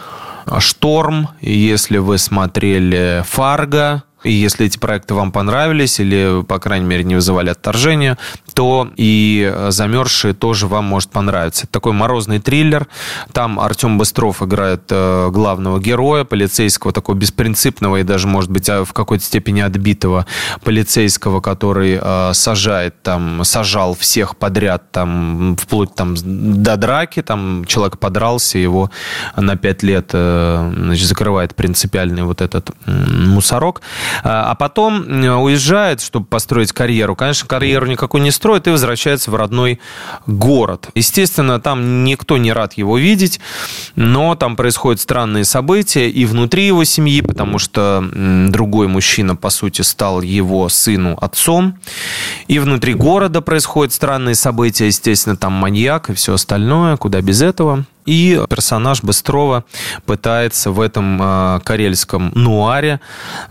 «Шторм», 0.60 1.30
если 1.42 1.98
вы 1.98 2.18
смотрели 2.18 3.24
«Фарго», 3.26 4.04
и 4.24 4.32
если 4.32 4.66
эти 4.66 4.78
проекты 4.78 5.14
вам 5.14 5.32
понравились 5.32 6.00
или, 6.00 6.44
по 6.44 6.60
крайней 6.60 6.86
мере, 6.86 7.04
не 7.04 7.16
вызывали 7.16 7.50
отторжения, 7.50 8.18
то 8.54 8.90
и 8.98 9.54
«Замерзшие» 9.70 10.34
тоже 10.34 10.68
вам 10.68 10.86
может 10.86 11.10
понравиться. 11.10 11.64
Это 11.64 11.74
такой 11.74 11.94
морозный 11.94 12.40
триллер. 12.40 12.88
Там 13.32 13.60
Артем 13.60 13.98
Быстров 13.98 14.42
играет 14.42 14.84
э, 14.90 15.30
главного 15.32 15.80
героя, 15.80 16.24
полицейского, 16.24 16.92
такого 16.92 17.16
беспринципного 17.16 17.98
и 17.98 18.04
даже, 18.04 18.28
может 18.28 18.52
быть, 18.52 18.70
а, 18.70 18.84
в 18.84 18.94
какой-то 18.94 19.24
степени 19.24 19.62
отбитого 19.62 20.26
полицейского, 20.64 21.40
который 21.42 22.00
э, 22.02 22.32
сажает 22.34 23.02
там, 23.02 23.44
сажал 23.44 23.96
всех 23.96 24.36
подряд, 24.36 24.92
там, 24.92 25.56
вплоть 25.58 25.96
там 25.96 26.16
до 26.16 26.76
драки, 26.76 27.22
там 27.22 27.64
человек 27.66 27.98
подрался, 28.00 28.58
его 28.58 28.92
на 29.36 29.56
пять 29.56 29.84
лет 29.84 30.10
э, 30.14 30.74
значит, 30.76 31.08
закрывает 31.08 31.56
принципиальный 31.56 32.24
вот 32.24 32.42
этот 32.42 32.72
мусорок. 32.86 33.82
А, 34.24 34.52
а 34.52 34.56
потом 34.56 35.06
уезжает, 35.42 36.02
чтобы 36.02 36.26
построить 36.26 36.72
карьеру. 36.72 37.16
Конечно, 37.16 37.48
карьеру 37.48 37.88
никакой 37.88 38.22
не 38.22 38.32
строит 38.32 38.68
и 38.68 38.72
возвращается 38.72 39.32
в 39.32 39.36
родной 39.36 39.80
город. 40.28 40.90
Естественно, 40.96 41.60
там 41.60 42.04
никто 42.04 42.38
не 42.38 42.52
рад 42.52 42.74
его 42.74 42.98
видеть, 42.98 43.40
но 43.96 44.36
там 44.36 44.56
происходят 44.56 45.02
странные 45.02 45.46
события 45.46 46.10
и 46.10 46.26
внутри 46.26 46.68
его 46.68 46.84
семьи, 46.84 47.22
потому 47.22 47.60
что 47.60 48.04
другой 48.50 48.88
мужчина, 48.88 49.36
по 49.36 49.50
сути, 49.50 49.82
стал 49.82 50.22
его 50.22 50.70
сыну 50.70 51.18
отцом. 51.20 51.80
И 52.48 52.60
внутри 52.60 52.94
города 52.94 53.42
происходят 53.42 53.94
странные 53.94 54.36
события, 54.36 54.88
естественно, 54.88 55.36
там 55.36 55.54
маньяк 55.54 56.10
и 56.10 56.14
все 56.14 56.34
остальное, 56.34 56.98
куда 56.98 57.22
без 57.22 57.42
этого. 57.42 57.86
И 58.10 58.42
персонаж 58.50 59.04
Быстрова 59.04 59.66
пытается 60.08 60.72
в 60.72 60.82
этом 60.82 61.20
э, 61.22 61.60
карельском 61.64 62.32
нуаре 62.34 63.02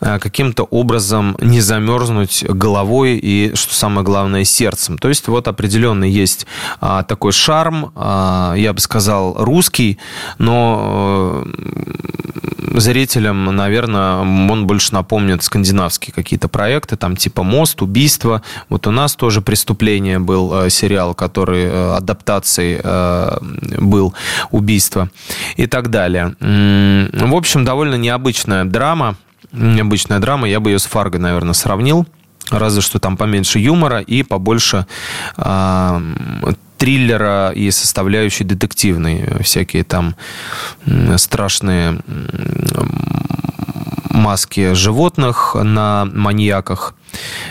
э, 0.01 0.19
каким-то 0.19 0.65
образом 0.65 1.37
не 1.41 1.61
замерзнуть 1.61 2.43
головой 2.43 3.21
и, 3.23 3.53
что 3.55 3.73
самое 3.73 4.05
главное, 4.05 4.43
сердцем. 4.43 4.99
То 4.99 5.11
есть 5.11 5.29
вот 5.29 5.47
определенно 5.47 6.03
есть 6.03 6.49
э, 6.81 7.05
такой 7.07 7.31
шарм, 7.31 7.93
я 7.95 8.73
бы 8.75 8.81
сказал, 8.81 9.35
русский, 9.39 9.99
но 10.39 11.45
зрителям, 12.75 13.45
наверное, 13.45 14.17
он 14.19 14.67
больше 14.67 14.93
напомнит 14.93 15.45
скандинавские 15.45 16.13
какие-то 16.13 16.49
проекты, 16.49 16.97
там 16.97 17.17
типа 17.17 17.45
«Мост», 17.45 17.81
«Убийство». 17.83 18.43
Вот 18.69 18.87
у 18.87 18.91
нас 18.91 19.15
тоже 19.15 19.41
«Преступление» 19.41 20.19
был 20.19 20.69
сериал, 20.71 21.15
который 21.15 21.97
адаптацией 21.97 22.81
был 23.79 24.15
убийства 24.51 25.11
и 25.57 25.67
так 25.67 25.91
далее. 25.91 26.35
В 26.41 27.35
общем, 27.35 27.65
довольно 27.65 27.97
необычная 27.97 28.65
драма. 28.65 29.17
Необычная 29.53 30.19
драма. 30.19 30.49
Я 30.49 30.61
бы 30.61 30.71
ее 30.71 30.79
с 30.79 30.85
Фарго, 30.87 31.19
наверное, 31.19 31.55
сравнил. 31.55 32.07
Разве 32.51 32.81
что 32.81 32.99
там 32.99 33.17
поменьше 33.17 33.59
юмора 33.59 34.01
и 34.01 34.23
побольше 34.23 34.87
э, 35.37 36.01
триллера 36.79 37.51
и 37.51 37.71
составляющей 37.71 38.45
детективной. 38.45 39.43
Всякие 39.43 39.85
там 39.85 40.15
страшные 41.17 42.01
маски 44.11 44.73
животных 44.75 45.57
на 45.63 46.07
маньяках 46.13 46.95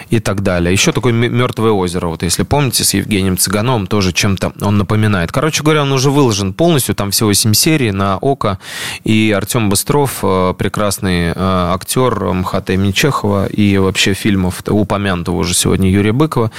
и 0.10 0.20
так 0.20 0.42
далее. 0.42 0.72
Еще 0.72 0.92
такое 0.92 1.14
«Мертвое 1.14 1.72
озеро», 1.72 2.08
вот 2.08 2.24
если 2.24 2.44
помните, 2.44 2.84
с 2.84 2.94
Евгением 2.94 3.38
Цыгановым 3.38 3.88
тоже 3.88 4.14
чем-то 4.14 4.54
он 4.62 4.78
напоминает. 4.78 5.32
Короче 5.32 5.64
говоря, 5.64 5.82
он 5.82 5.92
уже 5.92 6.12
выложен 6.12 6.54
полностью, 6.54 6.96
там 6.96 7.12
всего 7.12 7.34
7 7.34 7.54
серий 7.54 7.92
на 7.92 8.18
ОКО, 8.18 8.60
и 9.04 9.34
Артем 9.36 9.70
Быстров, 9.70 10.20
э, 10.24 10.54
прекрасный 10.58 11.28
э, 11.28 11.34
актер 11.36 12.34
МХТ 12.34 12.72
имени 12.72 12.92
Чехова 12.92 13.48
и 13.48 13.78
вообще 13.78 14.14
фильмов 14.14 14.64
упомянутого 14.68 15.38
уже 15.38 15.54
сегодня 15.54 15.90
Юрия 15.90 16.14
Быкова, 16.14 16.52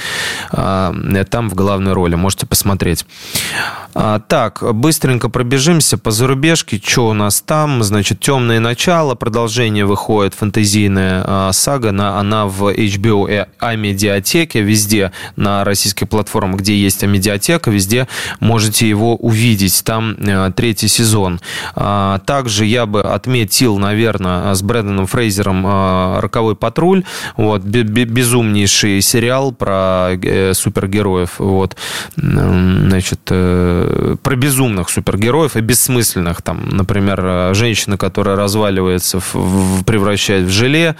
э, 0.51 1.23
там 1.29 1.49
в 1.49 1.55
главной 1.55 1.93
роли, 1.93 2.15
можете 2.15 2.45
посмотреть. 2.45 3.05
А, 3.93 4.19
так, 4.19 4.63
быстренько 4.75 5.29
пробежимся 5.29 5.97
по 5.97 6.11
зарубежке, 6.11 6.81
что 6.83 7.09
у 7.09 7.13
нас 7.13 7.41
там, 7.41 7.83
значит, 7.83 8.19
«Темное 8.19 8.59
начало», 8.59 9.15
продолжение 9.15 9.85
выходит, 9.85 10.33
фэнтезийная 10.35 11.51
сага, 11.51 11.89
она 11.89 12.45
в 12.45 12.71
HBO 12.89 13.47
Амедиатеке, 13.59 14.61
везде 14.61 15.11
на 15.35 15.63
российских 15.63 16.09
платформах, 16.09 16.61
где 16.61 16.75
есть 16.75 17.03
Амедиатека, 17.03 17.71
везде 17.71 18.07
можете 18.39 18.87
его 18.87 19.15
увидеть. 19.15 19.83
Там 19.83 20.15
э, 20.19 20.51
третий 20.55 20.87
сезон. 20.87 21.39
А, 21.75 22.19
также 22.19 22.65
я 22.65 22.85
бы 22.85 23.01
отметил, 23.01 23.77
наверное, 23.77 24.53
с 24.53 24.61
Брэдоном 24.61 25.07
Фрейзером 25.07 25.65
э, 25.65 26.19
«Роковой 26.19 26.55
патруль». 26.55 27.03
Вот, 27.37 27.61
безумнейший 27.63 29.01
сериал 29.01 29.51
про 29.51 30.11
э, 30.11 30.53
супергероев. 30.53 31.39
Вот, 31.39 31.75
значит, 32.15 33.19
про 33.25 34.35
безумных 34.35 34.89
супергероев 34.89 35.55
и 35.55 35.61
бессмысленных. 35.61 36.41
Там, 36.41 36.69
например, 36.69 37.53
женщина, 37.53 37.97
которая 37.97 38.35
разваливается, 38.35 39.19
в, 39.19 39.83
превращает 39.83 40.45
в 40.45 40.49
желе. 40.49 40.95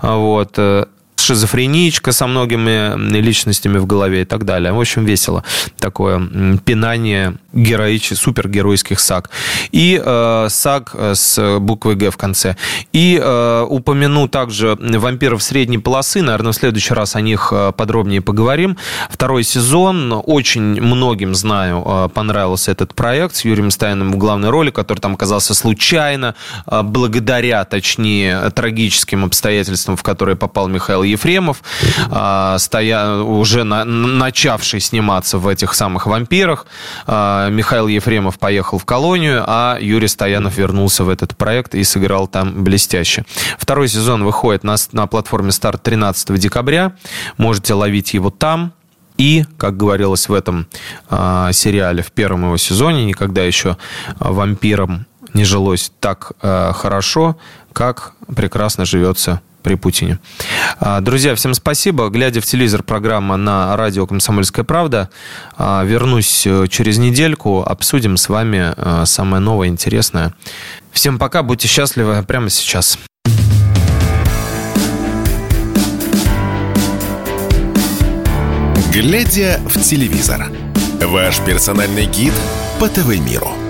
Вот, 0.00 0.58
шизофреничка 1.22 2.12
со 2.12 2.26
многими 2.26 2.96
личностями 3.18 3.78
в 3.78 3.86
голове 3.86 4.22
и 4.22 4.24
так 4.24 4.44
далее. 4.44 4.72
В 4.72 4.80
общем, 4.80 5.04
весело. 5.04 5.44
Такое 5.78 6.58
пинание 6.64 7.36
героических, 7.52 8.18
супергеройских 8.18 9.00
саг. 9.00 9.30
И 9.70 10.00
э, 10.02 10.46
саг 10.48 10.94
с 10.94 11.58
буквой 11.58 11.96
«Г» 11.96 12.10
в 12.10 12.16
конце. 12.16 12.56
И 12.92 13.20
э, 13.22 13.66
упомяну 13.68 14.28
также 14.28 14.76
«Вампиров 14.80 15.42
средней 15.42 15.78
полосы». 15.78 16.22
Наверное, 16.22 16.52
в 16.52 16.56
следующий 16.56 16.94
раз 16.94 17.16
о 17.16 17.20
них 17.20 17.52
э, 17.52 17.72
подробнее 17.76 18.20
поговорим. 18.20 18.76
Второй 19.10 19.44
сезон. 19.44 20.22
Очень 20.24 20.80
многим, 20.80 21.34
знаю, 21.34 21.84
э, 21.86 22.08
понравился 22.12 22.70
этот 22.72 22.94
проект 22.94 23.36
с 23.36 23.44
Юрием 23.44 23.70
Стайном 23.70 24.12
в 24.12 24.16
главной 24.16 24.50
роли, 24.50 24.70
который 24.70 24.98
там 25.00 25.14
оказался 25.14 25.54
случайно, 25.54 26.34
э, 26.66 26.82
благодаря, 26.82 27.64
точнее, 27.64 28.50
трагическим 28.50 29.24
обстоятельствам, 29.24 29.96
в 29.96 30.02
которые 30.02 30.36
попал 30.36 30.68
Михаил 30.68 31.02
Ефремов, 31.12 31.62
а, 32.10 32.58
стоя, 32.58 33.16
уже 33.16 33.64
на, 33.64 33.84
начавший 33.84 34.80
сниматься 34.80 35.38
в 35.38 35.48
этих 35.48 35.74
самых 35.74 36.06
«Вампирах». 36.06 36.66
А, 37.06 37.48
Михаил 37.48 37.86
Ефремов 37.86 38.38
поехал 38.38 38.78
в 38.78 38.84
колонию, 38.84 39.44
а 39.46 39.78
Юрий 39.80 40.08
Стоянов 40.08 40.56
вернулся 40.56 41.04
в 41.04 41.08
этот 41.08 41.36
проект 41.36 41.74
и 41.74 41.84
сыграл 41.84 42.26
там 42.26 42.64
блестяще. 42.64 43.24
Второй 43.58 43.88
сезон 43.88 44.24
выходит 44.24 44.64
на, 44.64 44.76
на 44.92 45.06
платформе 45.06 45.52
«Старт» 45.52 45.82
13 45.82 46.38
декабря. 46.38 46.92
Можете 47.36 47.74
ловить 47.74 48.14
его 48.14 48.30
там. 48.30 48.72
И, 49.18 49.44
как 49.58 49.76
говорилось 49.76 50.28
в 50.28 50.32
этом 50.32 50.66
э, 51.10 51.50
сериале, 51.52 52.02
в 52.02 52.12
первом 52.12 52.44
его 52.44 52.56
сезоне, 52.56 53.04
никогда 53.04 53.42
еще 53.44 53.76
вампирам 54.18 55.06
не 55.34 55.44
жилось 55.44 55.92
так 56.00 56.32
э, 56.42 56.72
хорошо, 56.74 57.36
как 57.72 58.14
прекрасно 58.34 58.84
живется 58.84 59.40
при 59.62 59.74
Путине. 59.74 60.18
А, 60.80 61.00
друзья, 61.00 61.34
всем 61.34 61.54
спасибо. 61.54 62.08
Глядя 62.08 62.40
в 62.40 62.46
телевизор, 62.46 62.82
программа 62.82 63.36
на 63.36 63.76
радио 63.76 64.06
«Комсомольская 64.06 64.64
правда». 64.64 65.08
А, 65.56 65.84
вернусь 65.84 66.46
э, 66.46 66.66
через 66.68 66.98
недельку, 66.98 67.62
обсудим 67.62 68.16
с 68.16 68.28
вами 68.28 68.74
э, 68.76 69.04
самое 69.06 69.40
новое, 69.40 69.68
интересное. 69.68 70.34
Всем 70.90 71.18
пока, 71.18 71.42
будьте 71.42 71.68
счастливы 71.68 72.22
прямо 72.22 72.50
сейчас. 72.50 72.98
Глядя 78.92 79.58
в 79.64 79.80
телевизор. 79.80 80.50
Ваш 81.00 81.40
персональный 81.40 82.04
гид 82.04 82.34
по 82.78 82.88
ТВ-миру. 82.88 83.61